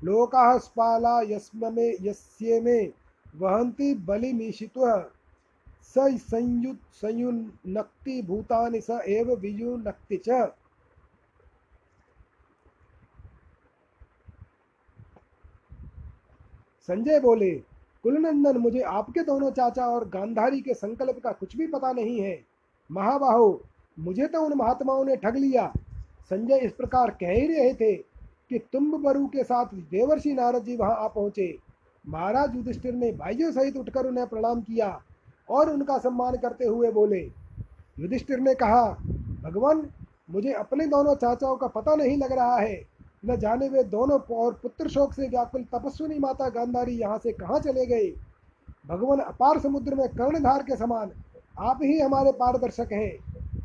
[0.00, 2.92] लोका स्पाला यस्मे यस्ये में,
[3.36, 4.86] वहन्ति बलिमीशित्व
[5.84, 10.52] स संयु संयुनक्ति भूतानि, स एव वियुनक्ति च।
[16.88, 17.50] संजय बोले
[18.04, 22.38] कुलनंदन, मुझे आपके दोनों चाचा और गांधारी के संकल्प का कुछ भी पता नहीं है।
[22.90, 23.60] महाबाहो,
[23.98, 25.72] मुझे तो उन महात्माओं ने ठग लिया।
[26.30, 30.76] संजय इस प्रकार कह ही रहे थे कि तुम्ब बरु के साथ देवर्षि नारद जी
[30.76, 31.56] वहाँ आ पहुँचे।
[32.04, 34.98] महाराज युधिष्ठिर ने भाइयों सहित उठकर उन्हें प्रणाम किया
[35.48, 37.20] और उनका सम्मान करते हुए बोले,
[37.96, 38.84] युधिष्ठिर ने कहा,
[39.42, 39.88] भगवान,
[40.30, 42.76] मुझे अपने दोनों चाचाओं का पता नहीं लग रहा है।
[43.22, 47.58] न जाने वे दोनों और पुत्र शोक से व्याकुल तपस्विनी माता गांधारी यहाँ से कहाँ
[47.60, 48.10] चले गए?
[48.86, 51.10] भगवान अपार समुद्र में कर्णधार के समान
[51.60, 53.10] आप ही हमारे पारदर्शक हैं।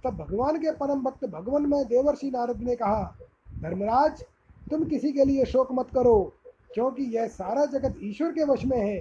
[0.04, 3.16] तब भगवान के परम भक्त भगवान में देवर्षि नारद ने कहा,
[3.62, 4.24] धर्मराज,
[4.70, 6.34] तुम किसी के लिए शोक मत करो,
[6.74, 9.00] क्योंकि यह सारा जगत ईश्वर के वश में है।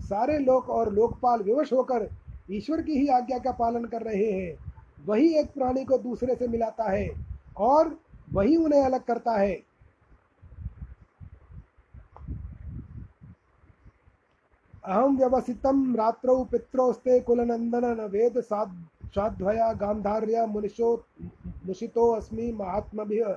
[0.00, 2.08] सारे लोक और लोकपाल विवश होकर
[2.50, 4.56] ईश्वर की ही आज्ञा का पालन कर रहे हैं।
[5.06, 7.08] वही एक प्राणी को दूसरे से मिलाता है
[7.56, 7.98] और
[8.32, 9.69] वही उन्हें अलग करता है।
[14.84, 20.94] अहम व्यवसितम रात्रौ पित्रोस्ते कुलनंदन वेद साध्वया गांधार्य मुनिशो
[22.12, 23.28] अस्मि महात्मभिः।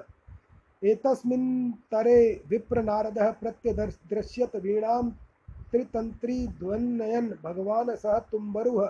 [0.82, 1.50] एतस्मिन्
[1.92, 2.20] तरे
[2.50, 5.04] विप्रनारदः प्रत्यदृश्यत वीणां
[5.72, 8.84] त्रितंत्री ध्वनयन भगवान सह तुम्बरुह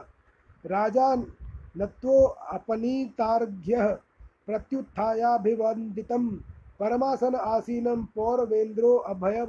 [0.66, 1.14] राजा
[1.78, 2.18] नत्वो
[2.54, 3.88] अपनीतार्घ्य
[4.48, 6.28] प्रत्युत्थायाभिवन्दितं।
[6.80, 9.46] परमासन आसीनं पौरवेन्द्रो अभय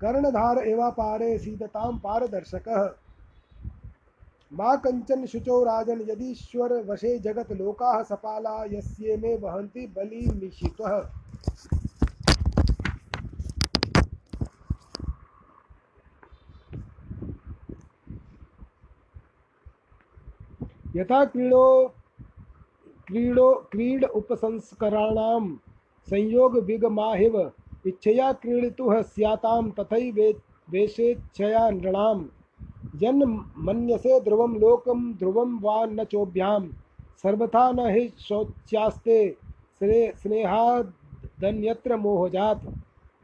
[0.00, 2.96] कर्णधार एवापारे सीदतां पारदर्शक।
[4.52, 11.10] मा कंचन शुचो राजन यदीश्वर वशे जगत लोका सपाला यस्ये में वहन्ति बलि निशितः।
[20.96, 21.94] यथा क्रीडो
[23.06, 25.56] क्रीडो, क्रीड उपसंस्कराणां
[26.10, 27.52] संयोग विगमाहिव।
[27.86, 30.34] इच्छया क्रीडितुः स्यातां तथैव
[30.70, 32.24] वेशेच्छया नृणां
[32.98, 36.68] जन्म मन्यसे ध्रुवं लोकं, ध्रुवं वा न चोभ्यां
[37.22, 39.36] सर्वथा न हि शौच्यास्ते,
[39.78, 42.60] स्ने, स्नेहादन्यत्र मोहजात।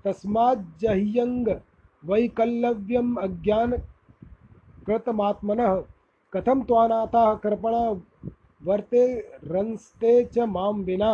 [0.04, 1.60] तस्माज्जह्यङ्ग
[2.04, 5.82] वैकल्यव्यम् अज्ञानकृतमात्मनः।
[6.32, 8.00] कथम त्वानाथा कर्पणा
[8.60, 9.04] वर्ते
[9.44, 11.12] रंस्ते च माम बिना।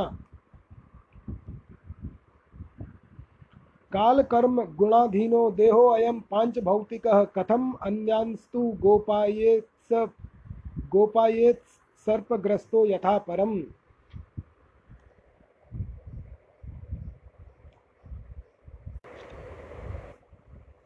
[3.92, 9.92] काल कर्म गुणाधीनो देहो अयम पाँच भौतिक कथम अन्यांस्तु गोपायेत्स
[10.92, 11.60] गोपायेत
[12.06, 13.52] सर्पग्रस्तो यथा परम।